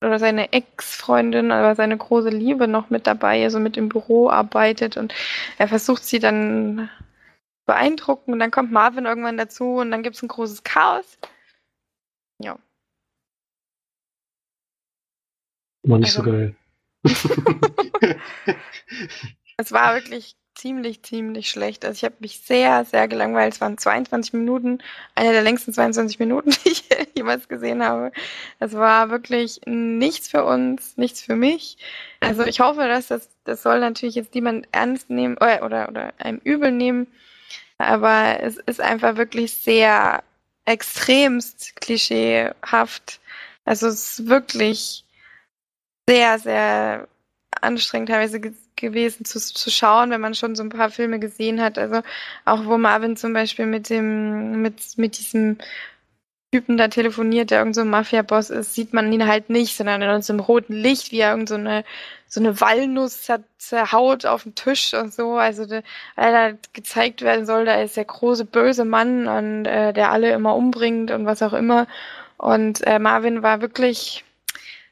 [0.02, 4.96] oder seine Ex-Freundin, aber seine große Liebe noch mit dabei, also mit im Büro arbeitet
[4.96, 5.14] und
[5.58, 6.90] er versucht sie dann
[7.66, 11.18] beeindrucken und dann kommt Marvin irgendwann dazu und dann gibt es ein großes Chaos.
[12.38, 12.58] Ja.
[15.86, 16.54] War nicht also, so geil.
[19.56, 21.84] es war wirklich ziemlich, ziemlich schlecht.
[21.84, 23.54] Also ich habe mich sehr, sehr gelangweilt.
[23.54, 24.78] Es waren 22 Minuten,
[25.14, 26.84] eine der längsten 22 Minuten, die ich
[27.14, 28.10] jemals gesehen habe.
[28.58, 31.76] Es war wirklich nichts für uns, nichts für mich.
[32.20, 36.14] Also ich hoffe, dass das, das soll natürlich jetzt niemand ernst nehmen oder, oder, oder
[36.18, 37.06] einem übel nehmen.
[37.78, 40.24] Aber es ist einfach wirklich sehr
[40.64, 43.20] extremst klischeehaft.
[43.64, 45.05] Also es ist wirklich
[46.08, 47.08] sehr, sehr
[47.60, 51.62] anstrengend teilweise ge gewesen zu, zu schauen, wenn man schon so ein paar Filme gesehen
[51.62, 51.78] hat.
[51.78, 52.02] Also
[52.44, 55.56] auch wo Marvin zum Beispiel mit dem, mit, mit diesem
[56.52, 60.02] Typen da telefoniert, der irgend so ein Mafia-Boss ist, sieht man ihn halt nicht, sondern
[60.02, 61.84] in einem roten Licht, wie er irgend so eine,
[62.28, 63.28] so eine Walnuss
[63.58, 65.36] zerhaut auf dem Tisch und so.
[65.36, 65.82] Also der,
[66.16, 70.54] da gezeigt werden soll, da ist der große böse Mann und äh, der alle immer
[70.54, 71.86] umbringt und was auch immer.
[72.36, 74.25] Und äh, Marvin war wirklich,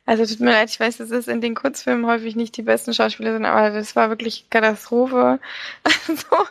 [0.06, 2.92] also tut mir leid, ich weiß, das ist in den Kurzfilmen häufig nicht die besten
[2.92, 5.40] Schauspieler sind, aber das war wirklich Katastrophe.
[6.08, 6.46] Also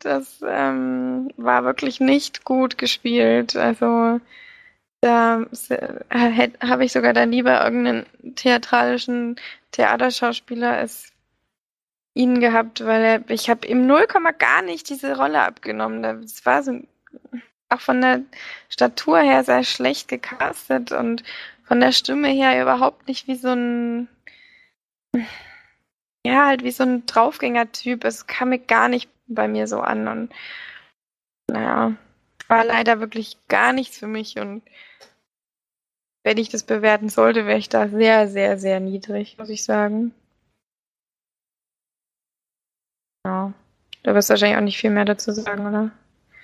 [0.00, 3.56] das ähm, war wirklich nicht gut gespielt.
[3.56, 4.20] Also
[5.00, 9.36] da äh, habe ich sogar dann lieber irgendeinen theatralischen
[9.72, 11.12] Theaterschauspieler als
[12.14, 14.06] ihn gehabt, weil er, ich habe ihm 0,
[14.38, 16.02] gar nicht diese Rolle abgenommen.
[16.02, 16.80] Das war so
[17.68, 18.22] auch von der
[18.68, 21.22] Statur her sehr schlecht gecastet und
[21.68, 24.08] von der Stimme her überhaupt nicht wie so ein
[26.26, 28.04] ja, halt wie so ein Draufgänger-Typ.
[28.04, 30.32] Es kam mir gar nicht bei mir so an und
[31.50, 31.94] naja,
[32.48, 34.62] war leider wirklich gar nichts für mich und
[36.24, 40.12] wenn ich das bewerten sollte, wäre ich da sehr, sehr, sehr niedrig, muss ich sagen.
[43.24, 43.52] Ja.
[44.02, 45.90] Da wirst du wahrscheinlich auch nicht viel mehr dazu sagen, oder?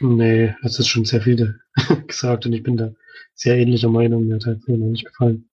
[0.01, 1.61] Nee, es ist schon sehr viel
[2.07, 2.93] gesagt und ich bin da
[3.35, 4.27] sehr ähnlicher Meinung.
[4.27, 5.49] Mir hat halt noch nicht gefallen.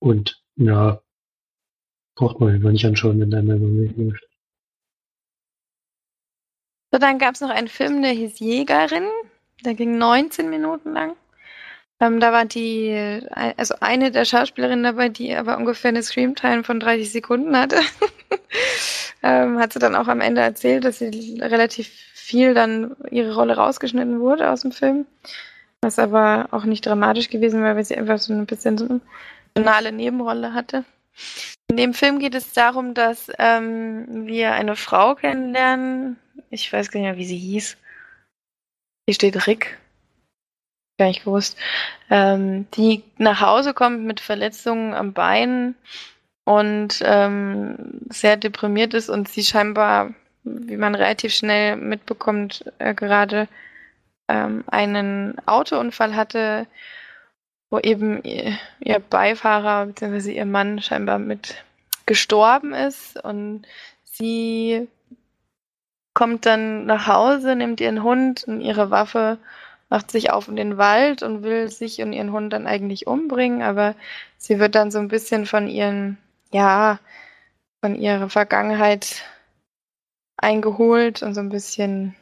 [0.00, 1.00] Und ja,
[2.14, 4.26] braucht man einfach nicht anschauen, wenn der Meinung nicht möchte.
[6.90, 9.04] So, dann gab es noch einen Film, der hieß Jägerin.
[9.64, 11.16] Der ging 19 Minuten lang.
[12.00, 13.20] Ähm, da war die,
[13.56, 17.80] also eine der Schauspielerinnen dabei, die aber ungefähr eine Screamtime von 30 Sekunden hatte.
[19.22, 23.56] ähm, hat sie dann auch am Ende erzählt, dass sie relativ viel dann ihre Rolle
[23.56, 25.06] rausgeschnitten wurde aus dem Film.
[25.82, 29.00] Was aber auch nicht dramatisch gewesen war, weil sie einfach so ein bisschen so eine
[29.54, 30.84] banale Nebenrolle hatte.
[31.68, 36.16] In dem Film geht es darum, dass ähm, wir eine Frau kennenlernen,
[36.50, 37.76] ich weiß gar nicht mehr, wie sie hieß.
[39.06, 39.78] Hier steht Rick.
[40.98, 41.56] Gar nicht gewusst.
[42.10, 45.74] Ähm, die nach Hause kommt mit Verletzungen am Bein
[46.44, 50.14] und ähm, sehr deprimiert ist und sie scheinbar,
[50.44, 53.48] wie man relativ schnell mitbekommt, äh, gerade
[54.28, 56.66] ähm, einen Autounfall hatte,
[57.70, 60.32] wo eben ihr, ihr Beifahrer bzw.
[60.32, 61.64] ihr Mann scheinbar mit
[62.06, 63.66] gestorben ist und
[64.04, 64.88] sie
[66.14, 69.38] kommt dann nach Hause, nimmt ihren Hund und ihre Waffe,
[69.88, 73.62] macht sich auf in den Wald und will sich und ihren Hund dann eigentlich umbringen,
[73.62, 73.94] aber
[74.36, 76.18] sie wird dann so ein bisschen von ihren,
[76.52, 76.98] ja,
[77.80, 79.22] von ihrer Vergangenheit
[80.36, 82.16] eingeholt und so ein bisschen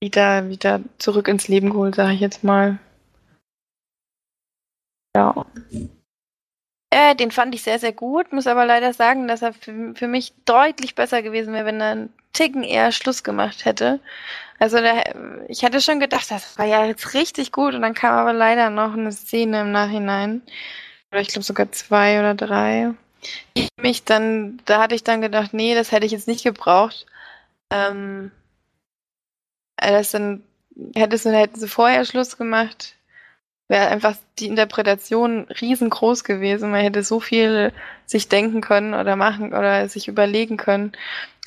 [0.00, 2.78] wieder, wieder zurück ins Leben geholt, sage ich jetzt mal.
[5.14, 5.46] Ja.
[6.90, 10.08] Äh, den fand ich sehr, sehr gut, muss aber leider sagen, dass er für, für
[10.08, 14.00] mich deutlich besser gewesen wäre, wenn er einen Ticken eher Schluss gemacht hätte.
[14.58, 15.14] Also der,
[15.48, 18.70] ich hatte schon gedacht, das war ja jetzt richtig gut und dann kam aber leider
[18.70, 20.42] noch eine Szene im Nachhinein.
[21.12, 22.94] Oder ich glaube sogar zwei oder drei.
[23.56, 27.06] Die mich dann, da hatte ich dann gedacht, nee, das hätte ich jetzt nicht gebraucht.
[27.70, 28.30] Ähm,
[29.80, 30.42] das dann
[30.94, 32.96] hättest du, hätten sie vorher Schluss gemacht,
[33.68, 36.70] wäre einfach die Interpretation riesengroß gewesen.
[36.70, 37.72] Man hätte so viel
[38.06, 40.92] sich denken können oder machen oder sich überlegen können.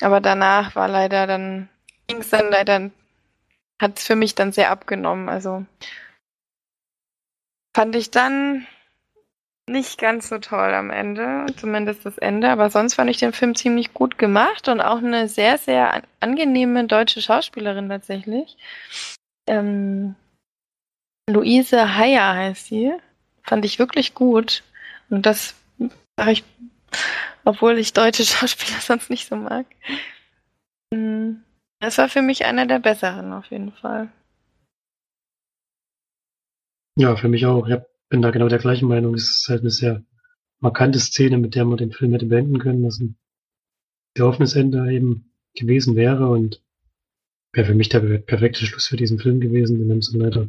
[0.00, 1.68] Aber danach war leider dann,
[2.06, 2.90] ging es dann leider,
[3.80, 5.28] hat es für mich dann sehr abgenommen.
[5.28, 5.64] Also
[7.74, 8.66] fand ich dann
[9.68, 12.50] nicht ganz so toll am Ende, zumindest das Ende.
[12.50, 16.86] Aber sonst fand ich den Film ziemlich gut gemacht und auch eine sehr, sehr angenehme
[16.86, 18.56] deutsche Schauspielerin tatsächlich.
[19.46, 20.14] Ähm,
[21.28, 22.92] Luise Heyer heißt sie.
[23.42, 24.62] Fand ich wirklich gut.
[25.10, 25.54] Und das
[26.16, 26.44] sage ich,
[27.44, 29.66] obwohl ich deutsche Schauspieler sonst nicht so mag.
[30.92, 31.42] Hm,
[31.80, 34.08] das war für mich einer der besseren auf jeden Fall.
[36.96, 37.66] Ja, für mich auch.
[37.66, 37.74] Ich
[38.14, 39.14] bin da genau der gleichen Meinung.
[39.14, 40.04] Es ist halt eine sehr
[40.60, 43.16] markante Szene, mit der man den Film hätte beenden können, was ein
[44.20, 46.62] offenes Ende eben gewesen wäre und
[47.52, 50.48] wäre für mich der perfekte Schluss für diesen Film gewesen, den haben sie leider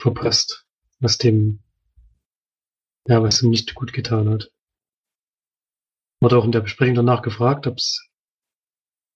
[0.00, 0.66] verpasst,
[0.98, 1.60] was dem,
[3.06, 4.50] ja, was ihm nicht gut getan hat.
[6.20, 8.10] Wurde auch in der Besprechung danach gefragt, ob es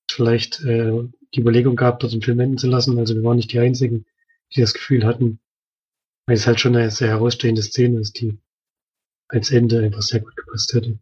[0.09, 1.03] vielleicht äh,
[1.35, 2.97] die Überlegung gab, dort den Film enden zu lassen.
[2.97, 4.07] Also wir waren nicht die Einzigen,
[4.55, 5.41] die das Gefühl hatten,
[6.27, 8.39] weil es halt schon eine sehr herausstehende Szene ist, die
[9.29, 10.99] als Ende einfach sehr gut gepasst hätte.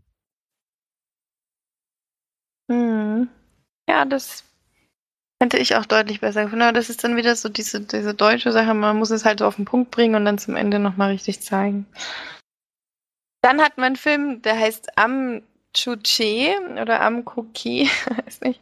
[2.70, 3.28] Hm.
[3.88, 4.44] Ja, das
[5.44, 6.62] Hätte ich auch deutlich besser gefunden.
[6.62, 9.46] Aber das ist dann wieder so diese, diese deutsche Sache, man muss es halt so
[9.46, 11.86] auf den Punkt bringen und dann zum Ende nochmal richtig zeigen.
[13.42, 15.42] Dann hat man einen Film, der heißt Am
[15.74, 17.90] Chuche oder Am Kuki,
[18.24, 18.60] weiß nicht.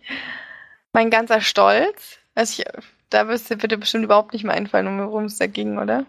[0.93, 2.19] Mein ganzer Stolz.
[2.35, 2.69] Also ich,
[3.11, 6.05] da wirst du bitte bestimmt überhaupt nicht mehr einfallen, worum es da ging, oder?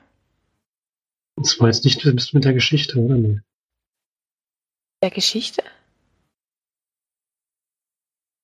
[1.35, 3.15] Das war jetzt nicht mit der Geschichte, oder?
[3.15, 3.39] Nee.
[5.01, 5.63] Der Geschichte?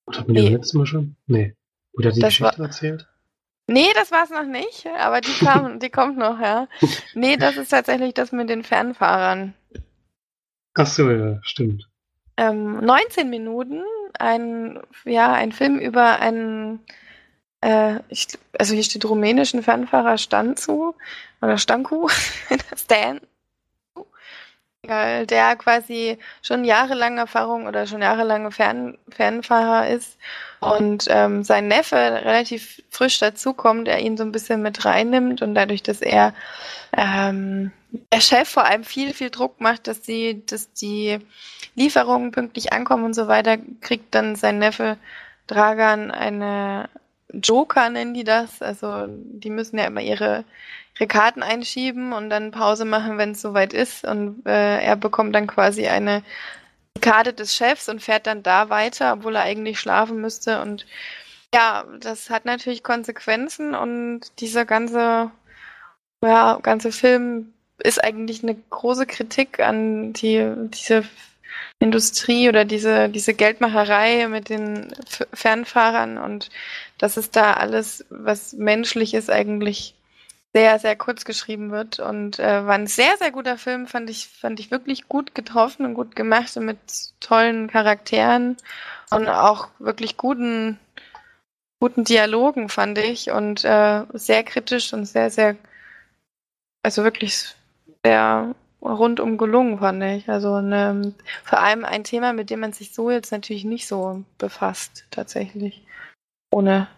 [0.06, 0.50] Oder hatten wir nee.
[0.50, 1.16] das letzte Mal schon?
[1.26, 1.54] Nee.
[1.92, 2.66] Oder die das Geschichte war...
[2.66, 3.06] erzählt?
[3.66, 6.66] Nee, das war es noch nicht, aber die, kam, die kommt noch, ja.
[7.14, 9.54] Nee, das ist tatsächlich das mit den Fernfahrern.
[10.74, 11.88] Ach so, ja, stimmt.
[12.36, 13.84] Ähm, 19 Minuten,
[14.18, 16.80] ein, ja, ein Film über einen,
[17.60, 20.94] äh, ich, also hier steht rumänischen Fernfahrer Stanzu
[21.42, 22.08] oder Stanku,
[22.76, 23.20] Stan,
[24.86, 30.16] der quasi schon jahrelange Erfahrung oder schon jahrelange Fern, Fernfahrer ist
[30.60, 35.54] und ähm, sein Neffe relativ frisch dazukommt, der ihn so ein bisschen mit reinnimmt und
[35.54, 36.34] dadurch, dass er
[36.96, 37.72] ähm,
[38.12, 41.18] der Chef vor allem viel, viel Druck macht, dass die, dass die
[41.74, 44.96] Lieferungen pünktlich ankommen und so weiter, kriegt dann sein Neffe
[45.46, 46.88] Dragan eine
[47.32, 48.62] Joker, nennen die das.
[48.62, 50.44] Also die müssen ja immer ihre
[51.00, 54.04] ihre Karten einschieben und dann Pause machen, wenn es soweit ist.
[54.04, 56.22] Und äh, er bekommt dann quasi eine
[57.00, 60.60] Karte des Chefs und fährt dann da weiter, obwohl er eigentlich schlafen müsste.
[60.60, 60.86] Und
[61.54, 65.30] ja, das hat natürlich Konsequenzen und dieser ganze,
[66.22, 71.04] ja, ganze Film ist eigentlich eine große Kritik an die, diese
[71.78, 74.94] Industrie oder diese, diese Geldmacherei mit den
[75.32, 76.50] Fernfahrern und
[76.98, 79.94] dass es da alles, was menschlich ist, eigentlich
[80.52, 84.26] sehr, sehr kurz geschrieben wird und äh, war ein sehr, sehr guter Film, fand ich,
[84.28, 86.78] fand ich wirklich gut getroffen und gut gemacht und mit
[87.20, 88.56] tollen Charakteren
[89.10, 90.78] und auch wirklich guten,
[91.78, 95.56] guten Dialogen, fand ich und äh, sehr kritisch und sehr, sehr,
[96.82, 97.54] also wirklich
[98.04, 100.28] sehr rundum gelungen, fand ich.
[100.28, 101.14] Also eine,
[101.44, 105.82] vor allem ein Thema, mit dem man sich so jetzt natürlich nicht so befasst, tatsächlich,
[106.52, 106.88] ohne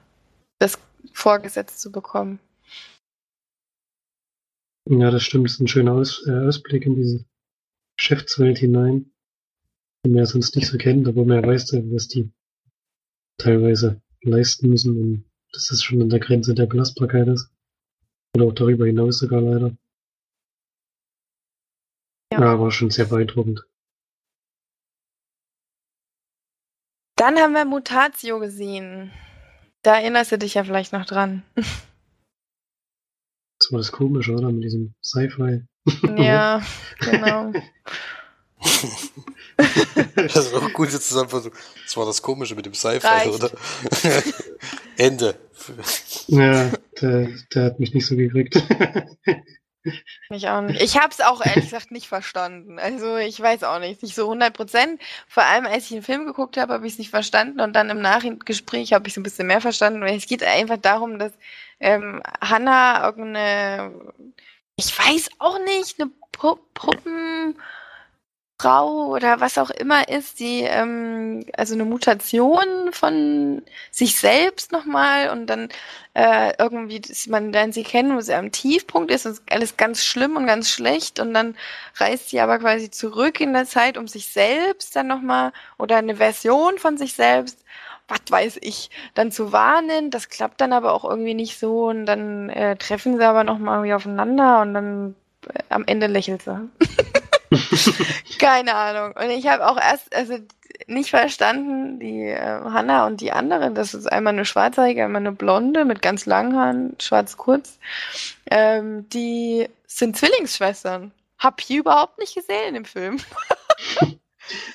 [0.58, 0.78] das
[1.12, 2.38] vorgesetzt zu bekommen.
[4.88, 5.46] Ja, das stimmt.
[5.46, 7.24] Das ist ein schöner Aus, äh, Ausblick in diese
[7.96, 9.12] Geschäftswelt hinein,
[10.04, 12.30] die man ja sonst nicht so kennt, aber man ja weiß, was die
[13.38, 17.50] teilweise leisten müssen und dass das schon an der Grenze der Belastbarkeit ist.
[18.34, 19.76] Oder auch darüber hinaus sogar leider.
[22.32, 23.66] Ja, ja aber schon sehr beeindruckend.
[27.16, 29.12] Dann haben wir Mutatio gesehen.
[29.82, 31.42] Da erinnerst du dich ja vielleicht noch dran.
[33.58, 34.50] Das war das Komische, oder?
[34.50, 35.62] Mit diesem Sci-Fi.
[36.20, 36.60] Ja,
[36.98, 37.52] genau.
[40.16, 41.52] das ist auch eine gute Zusammenfassung.
[41.84, 43.52] Das war das Komische mit dem Sci-Fi, oder?
[44.96, 45.36] Ende.
[46.26, 48.60] Ja, der, der hat mich nicht so gekriegt.
[50.28, 50.80] Mich auch nicht.
[50.80, 52.78] Ich habe es auch ehrlich gesagt nicht verstanden.
[52.78, 55.00] Also ich weiß auch nicht, nicht so 100 Prozent.
[55.26, 57.90] Vor allem, als ich einen Film geguckt habe, habe ich es nicht verstanden und dann
[57.90, 60.02] im Nachgespräch habe ich es ein bisschen mehr verstanden.
[60.04, 61.32] Es geht einfach darum, dass
[61.80, 64.12] ähm, Hannah irgendeine,
[64.76, 67.56] ich weiß auch nicht, eine Pu Puppen
[68.62, 75.30] Frau oder was auch immer ist, die ähm, also eine Mutation von sich selbst nochmal
[75.30, 75.68] und dann
[76.14, 80.04] äh, irgendwie, dass man dann sie kennen, wo sie am Tiefpunkt ist, und alles ganz
[80.04, 81.56] schlimm und ganz schlecht und dann
[81.96, 86.16] reist sie aber quasi zurück in der Zeit, um sich selbst dann nochmal oder eine
[86.16, 87.58] Version von sich selbst
[88.08, 90.10] was weiß ich, dann zu warnen.
[90.10, 93.76] Das klappt dann aber auch irgendwie nicht so und dann äh, treffen sie aber nochmal
[93.76, 95.14] irgendwie aufeinander und dann
[95.48, 96.68] äh, am Ende lächelt sie.
[98.38, 99.14] Keine Ahnung.
[99.16, 100.38] Und ich habe auch erst also
[100.86, 105.32] nicht verstanden, die äh, Hanna und die andere, das ist einmal eine schwarzhaarige, einmal eine
[105.32, 107.78] blonde mit ganz langen Haaren, schwarz kurz.
[108.50, 111.12] Ähm, die sind Zwillingsschwestern.
[111.38, 113.18] Hab ich überhaupt nicht gesehen im Film.
[114.00, 114.18] die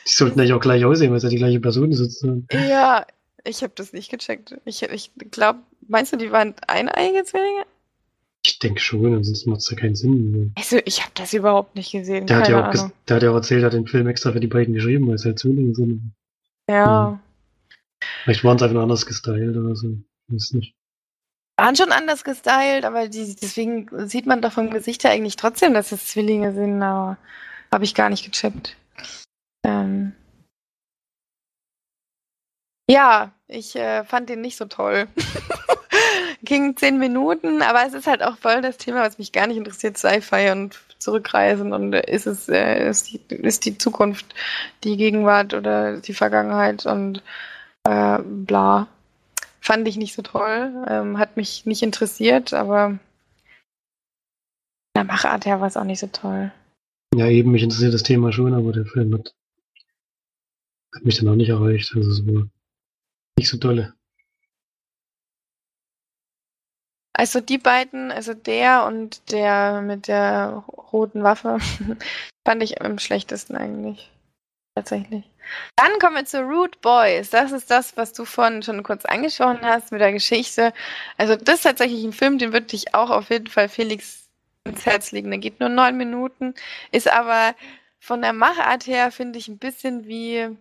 [0.05, 2.47] sollten eigentlich auch gleich aussehen, weil es ja die gleiche Person ist sozusagen.
[2.51, 3.05] Ja,
[3.43, 4.55] ich habe das nicht gecheckt.
[4.65, 7.65] Ich, ich glaube, meinst du, die waren eineige Zwillinge?
[8.47, 10.53] Ich denke schon, ansonsten macht es ja keinen Sinn.
[10.55, 12.27] Also, ich habe das überhaupt nicht gesehen.
[12.27, 14.39] Der hat, ja auch der hat ja auch erzählt, er hat den Film extra für
[14.39, 16.13] die beiden geschrieben, weil es ja Zwillinge sind.
[16.69, 16.75] Ja.
[16.75, 17.19] ja.
[18.23, 19.89] Vielleicht waren es einfach anders gestylt oder so.
[19.89, 20.73] Ich weiß nicht.
[21.57, 25.73] Waren schon anders gestylt, aber die, deswegen sieht man doch vom Gesicht her eigentlich trotzdem,
[25.73, 27.17] dass es Zwillinge sind, aber
[27.69, 28.77] habe ich gar nicht gecheckt.
[29.65, 30.13] Ähm.
[32.89, 35.09] Ja, ich äh, fand den nicht so toll.
[36.43, 39.57] ging zehn Minuten, aber es ist halt auch voll das Thema, was mich gar nicht
[39.57, 44.25] interessiert, Sci-Fi und Zurückreisen und ist es äh, ist, die, ist die Zukunft
[44.83, 47.21] die Gegenwart oder die Vergangenheit und
[47.83, 48.87] äh, bla.
[49.61, 52.97] Fand ich nicht so toll, ähm, hat mich nicht interessiert, aber
[54.95, 56.51] der Machart her war es auch nicht so toll.
[57.13, 59.35] Ja, eben, mich interessiert das Thema schon, aber der Film hat,
[60.93, 61.93] hat mich dann auch nicht erreicht.
[61.95, 62.47] Also es war
[63.37, 63.93] nicht so tolle.
[67.17, 71.57] Also die beiden, also der und der mit der roten Waffe,
[72.47, 74.11] fand ich am schlechtesten eigentlich.
[74.75, 75.23] Tatsächlich.
[75.77, 77.31] Dann kommen wir zu Root Boys.
[77.31, 80.73] Das ist das, was du vorhin schon kurz angesprochen hast mit der Geschichte.
[81.17, 84.29] Also das ist tatsächlich ein Film, den würde ich auch auf jeden Fall Felix
[84.63, 85.31] ins Herz legen.
[85.31, 86.53] Der geht nur neun Minuten,
[86.91, 87.55] ist aber
[87.99, 90.55] von der Machart her, finde ich, ein bisschen wie.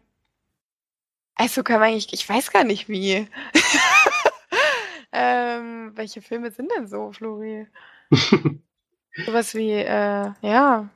[1.34, 3.28] Also kann man eigentlich, ich weiß gar nicht wie.
[5.16, 7.66] ähm, welche Filme sind denn so, Flori?
[9.26, 10.88] Sowas wie, äh, ja.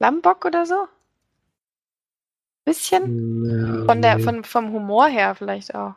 [0.00, 0.88] Lambock oder so?
[2.64, 3.44] Bisschen?
[3.44, 4.22] Ja, Von der, nee.
[4.24, 5.94] von, vom Humor her vielleicht auch.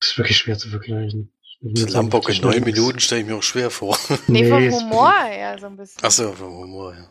[0.00, 1.30] Das ist wirklich schwer zu vergleichen.
[1.60, 3.96] Das Lambock in neun Minuten stelle ich mir auch schwer vor.
[4.26, 6.02] Nee, vom Humor her so ein bisschen.
[6.02, 7.08] Achso, vom Humor, ja.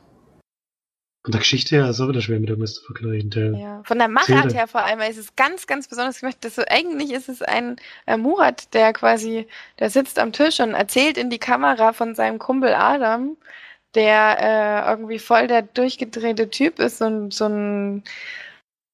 [1.24, 3.30] Von der Geschichte her ist es auch wieder schwer mit irgendwas zu vergleichen.
[3.30, 6.36] Der, Ja, von der Machart her vor allem, weil es ist ganz, ganz besonders gemacht.
[6.42, 9.48] Das so, eigentlich ist es ein äh, Murat, der quasi,
[9.80, 13.38] der sitzt am Tisch und erzählt in die Kamera von seinem Kumpel Adam,
[13.96, 14.38] der
[14.86, 18.04] äh, irgendwie voll der durchgedrehte Typ ist, ein, so ein,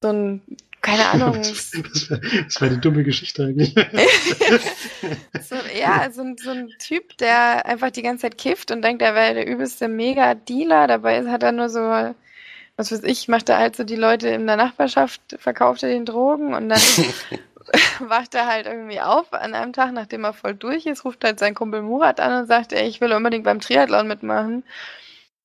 [0.04, 0.42] so ein,
[0.82, 1.74] keine Ahnung, das
[2.10, 3.74] war das war eine dumme Geschichte eigentlich.
[5.42, 9.02] so, ja, so, ein- so ein Typ, der einfach die ganze Zeit kifft und denkt,
[9.02, 10.88] er wäre der übelste Mega-Dealer.
[10.88, 11.80] Dabei hat er nur so,
[12.78, 16.06] was weiß ich, macht er halt so die Leute in der Nachbarschaft, verkauft er den
[16.06, 16.80] Drogen und dann
[18.00, 21.40] wacht er halt irgendwie auf an einem Tag, nachdem er voll durch ist, ruft halt
[21.40, 24.64] sein Kumpel Murat an und sagt, ey, ich will unbedingt beim Triathlon mitmachen.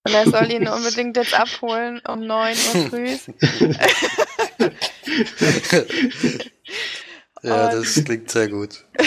[0.06, 3.16] Und er soll ihn unbedingt jetzt abholen um 9 Uhr früh.
[7.42, 8.84] ja, Und- das klingt sehr gut.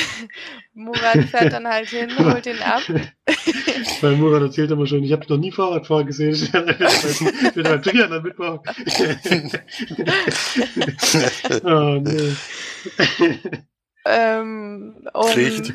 [0.74, 2.84] Murat fährt dann halt hin, holt ihn ab.
[4.02, 6.36] Weil Murat erzählt immer schon, ich habe noch nie Fahrradfahrer gesehen.
[6.36, 8.60] Ich will beim Triathlon mitmachen.
[11.64, 12.34] oh, nee.
[14.06, 15.74] Ähm, und Pflicht.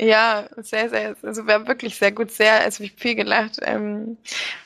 [0.00, 3.58] Ja, sehr, sehr, also wir haben wirklich sehr gut, sehr, also ich viel gelacht.
[3.62, 4.16] Ähm,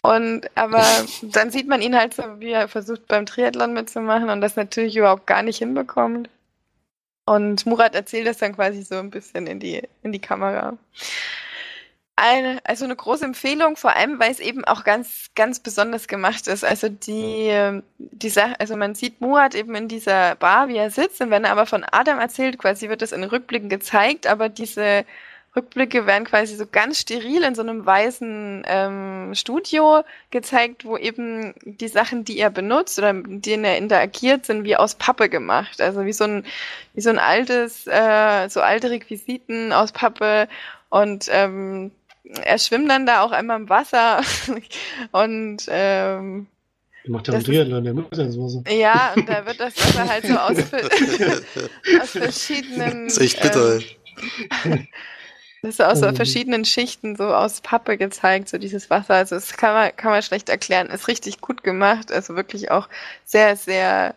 [0.03, 0.85] und aber
[1.23, 4.97] dann sieht man ihn halt so, wie er versucht beim Triathlon mitzumachen und das natürlich
[4.97, 6.29] überhaupt gar nicht hinbekommt.
[7.25, 10.77] Und Murat erzählt das dann quasi so ein bisschen in die, in die Kamera.
[12.15, 16.47] Eine, also eine große Empfehlung, vor allem, weil es eben auch ganz, ganz besonders gemacht
[16.47, 16.63] ist.
[16.65, 20.91] Also die, ähm, die Sache, also man sieht Murat eben in dieser Bar, wie er
[20.91, 24.51] sitzt, und wenn er aber von Adam erzählt, quasi wird das in Rückblicken gezeigt, aber
[24.51, 25.05] diese
[25.55, 31.55] Rückblicke werden quasi so ganz steril in so einem weißen ähm, Studio gezeigt, wo eben
[31.65, 35.81] die Sachen, die er benutzt oder mit denen er interagiert, sind wie aus Pappe gemacht.
[35.81, 36.45] Also wie so ein,
[36.95, 40.49] wie so ein altes, äh, so alte Requisiten aus Pappe
[40.89, 41.91] und ähm,
[42.43, 44.23] er schwimmt dann da auch einmal im Wasser
[45.13, 46.47] und ähm,
[47.05, 48.63] Der macht ja einen Triathlon, der muss ja Wasser.
[48.73, 50.57] ja, und da wird das Wasser halt so aus,
[52.03, 53.81] aus verschiedenen Das ist echt bitter.
[54.65, 54.89] ähm,
[55.63, 56.13] das ist so aus so Oh.
[56.13, 59.15] verschiedenen Schichten so aus Pappe gezeigt, so dieses Wasser.
[59.15, 60.89] Also das kann man, kann man schlecht erklären.
[60.91, 62.11] Ist richtig gut gemacht.
[62.11, 62.89] Also wirklich auch
[63.25, 64.17] sehr, sehr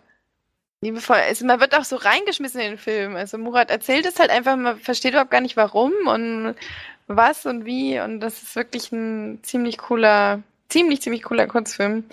[0.81, 1.17] liebevoll.
[1.17, 3.15] Also man wird auch so reingeschmissen in den Film.
[3.15, 6.55] Also Murat erzählt es halt einfach, man versteht überhaupt gar nicht warum und
[7.07, 7.99] was und wie.
[7.99, 12.03] Und das ist wirklich ein ziemlich cooler, ziemlich, ziemlich cooler Kurzfilm.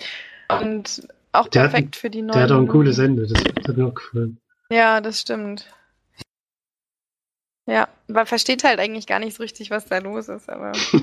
[0.61, 2.33] Und auch Der hat- perfekt für die neuen.
[2.33, 4.37] Der hat auch ein cooles Ende, das hat mir auch gefallen.
[4.69, 5.67] Ja, das stimmt.
[7.65, 10.73] Ja, man versteht halt eigentlich gar nicht so richtig, was da los ist, aber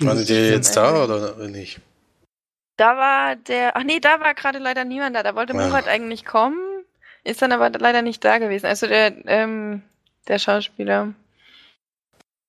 [0.00, 1.80] Waren die jetzt da oder nicht?
[2.76, 5.22] da war der, ach nee, da war gerade leider niemand da.
[5.22, 5.66] Da wollte Ja.
[5.68, 6.58] Murat eigentlich kommen,
[7.24, 8.64] ist dann aber leider nicht da gewesen.
[8.66, 9.82] Also der, ähm,
[10.28, 11.12] der Schauspieler.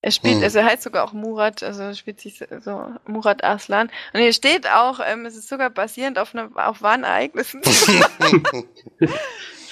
[0.04, 0.42] Er spielt, Hm.
[0.42, 3.88] also er heißt sogar auch Murat, also spielt sich so Murat Aslan.
[4.12, 7.62] Und hier steht auch, ähm, es ist sogar basierend auf, eine, auf wahren Ereignissen.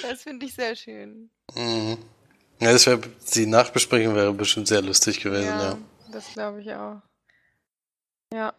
[0.03, 1.31] das finde ich sehr schön.
[1.57, 1.99] Mhm.
[2.61, 3.01] Ja, das wäre,
[3.35, 5.79] die Nachbesprechung wäre bestimmt sehr lustig gewesen, ja.
[6.13, 7.03] das glaube ich auch.
[8.33, 8.55] Ja.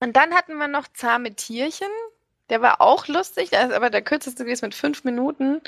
[0.00, 1.88] Und dann hatten wir noch Zahme Tierchen.
[2.50, 5.62] Der war auch lustig, ist aber der kürzeste gewesen mit fünf Minuten.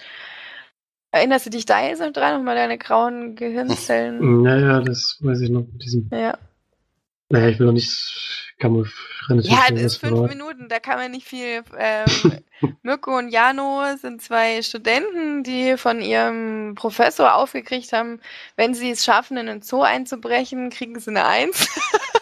[1.12, 2.38] Erinnerst du dich da jetzt noch dran?
[2.38, 4.42] Nochmal deine grauen Gehirnzellen?
[4.42, 5.60] Naja, das weiß ich noch.
[5.60, 6.38] Mit diesem, ja.
[7.28, 8.90] naja, ich will noch nicht, kann man
[9.28, 10.26] relativ Ja, das ist fünf.
[10.26, 11.62] Minuten, da kann man nicht viel.
[11.78, 12.06] Ähm,
[12.82, 18.20] Mirko und Jano sind zwei Studenten, die von ihrem Professor aufgekriegt haben,
[18.56, 21.68] wenn sie es schaffen, in einen Zoo einzubrechen, kriegen sie eine Eins.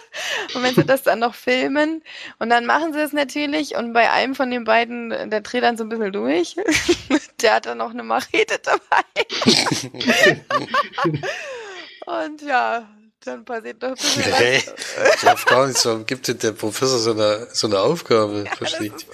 [0.54, 2.02] und wenn sie das dann noch filmen,
[2.40, 5.76] und dann machen sie es natürlich, und bei einem von den beiden, der dreht dann
[5.76, 6.56] so ein bisschen durch.
[7.42, 9.04] der hat dann noch eine Machete dabei.
[12.06, 12.88] und ja,
[13.24, 15.14] dann passiert noch ein bisschen Hey, was.
[15.16, 18.38] ich hab gar nicht so, gibt denn der Professor so eine, so eine Aufgabe?
[18.38, 19.06] Ja, das Verstehe ist,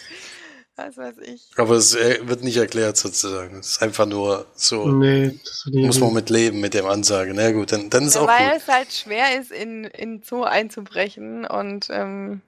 [0.77, 1.51] was weiß ich.
[1.57, 3.61] Aber es äh, wird nicht erklärt sozusagen.
[3.61, 4.87] Es ist einfach nur so.
[4.89, 7.33] Nee, das muss man mit leben, mit dem Ansage.
[7.35, 8.59] Na gut, dann, dann ist ja, auch weil gut.
[8.59, 12.43] es halt schwer ist, in, in Zoo einzubrechen und ähm,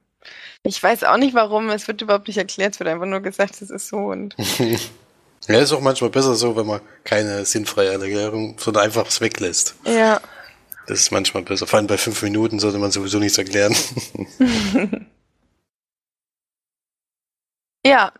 [0.62, 3.62] ich weiß auch nicht warum, es wird überhaupt nicht erklärt, es wird einfach nur gesagt,
[3.62, 4.36] es ist so und.
[5.46, 9.76] ja, ist auch manchmal besser so, wenn man keine sinnfreie Erklärung, sondern einfach es weglässt.
[9.84, 10.20] Ja.
[10.86, 11.66] Das ist manchmal besser.
[11.66, 13.76] Vor allem bei fünf Minuten sollte man sowieso nichts erklären.
[17.86, 18.12] ja,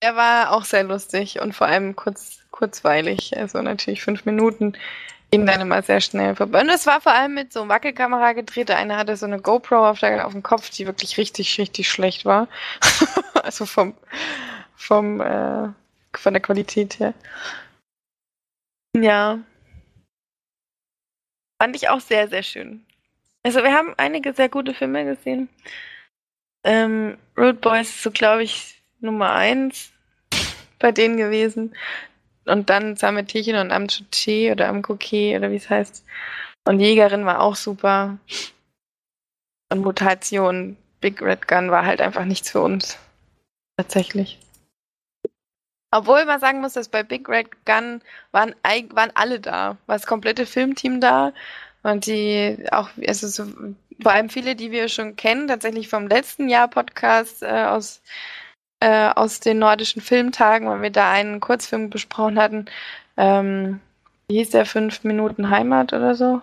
[0.00, 3.36] er war auch sehr lustig und vor allem kurz, kurzweilig.
[3.36, 4.76] Also natürlich fünf Minuten
[5.30, 6.60] gehen dann immer sehr schnell vorbei.
[6.60, 8.68] Und es war vor allem mit so Wackelkamera gedreht.
[8.68, 11.88] Der eine hatte so eine GoPro auf, der, auf dem Kopf, die wirklich richtig, richtig
[11.88, 12.48] schlecht war.
[13.42, 13.94] also vom,
[14.74, 15.68] vom, äh,
[16.18, 17.14] von der Qualität her.
[18.96, 19.40] Ja.
[21.60, 22.84] Fand ich auch sehr, sehr schön.
[23.42, 25.48] Also wir haben einige sehr gute Filme gesehen.
[26.64, 29.92] Ähm, Road Boys ist so, glaube ich, Nummer eins
[30.78, 31.74] bei denen gewesen.
[32.44, 36.04] Und dann Sametierchen und Amchuche oder Amkoke oder wie es heißt.
[36.64, 38.18] Und Jägerin war auch super.
[39.72, 42.98] Und Mutation, Big Red Gun war halt einfach nichts für uns.
[43.76, 44.38] Tatsächlich.
[45.94, 48.00] Obwohl man sagen muss, dass bei Big Red Gun
[48.32, 49.76] waren, waren alle da.
[49.86, 51.32] War das komplette Filmteam da.
[51.82, 53.44] Und die auch, also so,
[54.00, 58.00] vor allem viele, die wir schon kennen, tatsächlich vom letzten Jahr Podcast äh, aus,
[58.80, 62.66] äh, aus den nordischen Filmtagen, weil wir da einen Kurzfilm besprochen hatten.
[63.18, 63.80] Ähm,
[64.28, 64.64] wie hieß der?
[64.64, 66.40] Fünf Minuten Heimat oder so?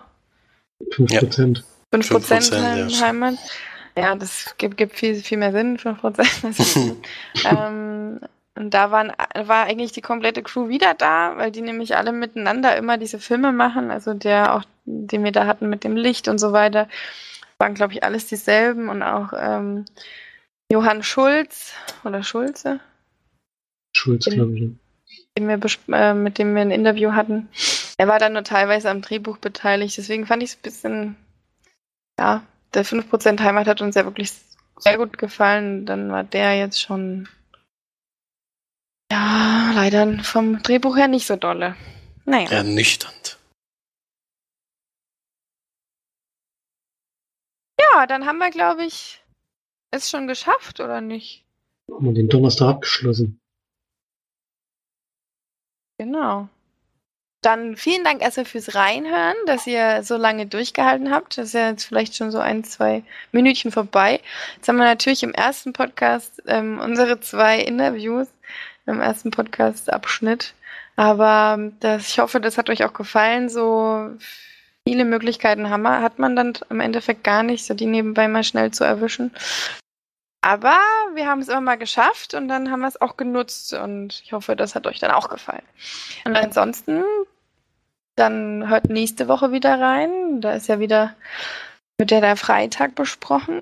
[0.92, 1.64] Fünf Prozent.
[1.92, 2.52] Fünf Prozent
[3.02, 3.34] Heimat.
[3.96, 6.30] Ja, das gibt, gibt viel, viel mehr Sinn, fünf Prozent.
[7.44, 7.89] ähm,
[8.56, 12.76] und da waren, war eigentlich die komplette Crew wieder da, weil die nämlich alle miteinander
[12.76, 13.90] immer diese Filme machen.
[13.90, 16.88] Also der auch, den wir da hatten mit dem Licht und so weiter,
[17.58, 18.88] waren, glaube ich, alles dieselben.
[18.88, 19.84] Und auch ähm,
[20.70, 21.74] Johann Schulz
[22.04, 22.80] oder Schulze.
[23.96, 24.70] Schulz, glaube ich.
[25.38, 25.58] Den wir
[25.96, 27.48] äh, mit dem wir ein Interview hatten.
[27.98, 29.96] Er war dann nur teilweise am Drehbuch beteiligt.
[29.96, 31.16] Deswegen fand ich es ein bisschen,
[32.18, 32.42] ja,
[32.74, 34.32] der 5% Heimat hat uns ja wirklich
[34.76, 35.86] sehr gut gefallen.
[35.86, 37.28] Dann war der jetzt schon
[39.10, 41.76] ja, leider vom Drehbuch her nicht so dolle.
[42.24, 42.50] Naja.
[42.50, 43.38] Ernüchternd.
[47.80, 49.22] Ja, dann haben wir, glaube ich,
[49.90, 51.44] es schon geschafft, oder nicht?
[51.90, 53.40] Haben wir den Donnerstag abgeschlossen.
[55.98, 56.48] Genau.
[57.42, 61.38] Dann vielen Dank erstmal fürs Reinhören, dass ihr so lange durchgehalten habt.
[61.38, 64.20] Das ist ja jetzt vielleicht schon so ein, zwei Minütchen vorbei.
[64.56, 68.28] Jetzt haben wir natürlich im ersten Podcast ähm, unsere zwei Interviews
[68.90, 70.54] im ersten Podcast-Abschnitt.
[70.96, 73.48] Aber das, ich hoffe, das hat euch auch gefallen.
[73.48, 74.10] So
[74.86, 78.70] viele Möglichkeiten haben hat man dann im Endeffekt gar nicht, so die nebenbei mal schnell
[78.70, 79.32] zu erwischen.
[80.42, 80.78] Aber
[81.14, 84.32] wir haben es immer mal geschafft und dann haben wir es auch genutzt und ich
[84.32, 85.62] hoffe, das hat euch dann auch gefallen.
[86.24, 87.04] Und ansonsten,
[88.16, 90.40] dann hört nächste Woche wieder rein.
[90.40, 91.14] Da ist ja wieder
[91.98, 93.60] mit der der Freitag besprochen.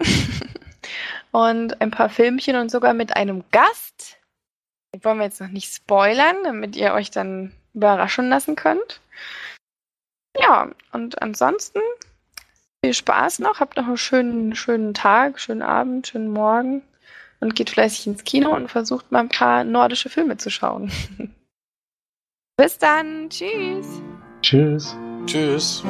[1.33, 4.18] und ein paar Filmchen und sogar mit einem Gast.
[4.99, 9.01] Den wollen wir jetzt noch nicht spoilern, damit ihr euch dann überraschen lassen könnt.
[10.37, 11.79] Ja, und ansonsten
[12.85, 16.83] viel Spaß noch, habt noch einen schönen, schönen Tag, schönen Abend, schönen Morgen
[17.39, 20.91] und geht fleißig ins Kino und versucht mal ein paar nordische Filme zu schauen.
[22.57, 24.03] Bis dann, tschüss.
[24.43, 24.97] Tschüss.
[25.27, 25.85] Tschüss.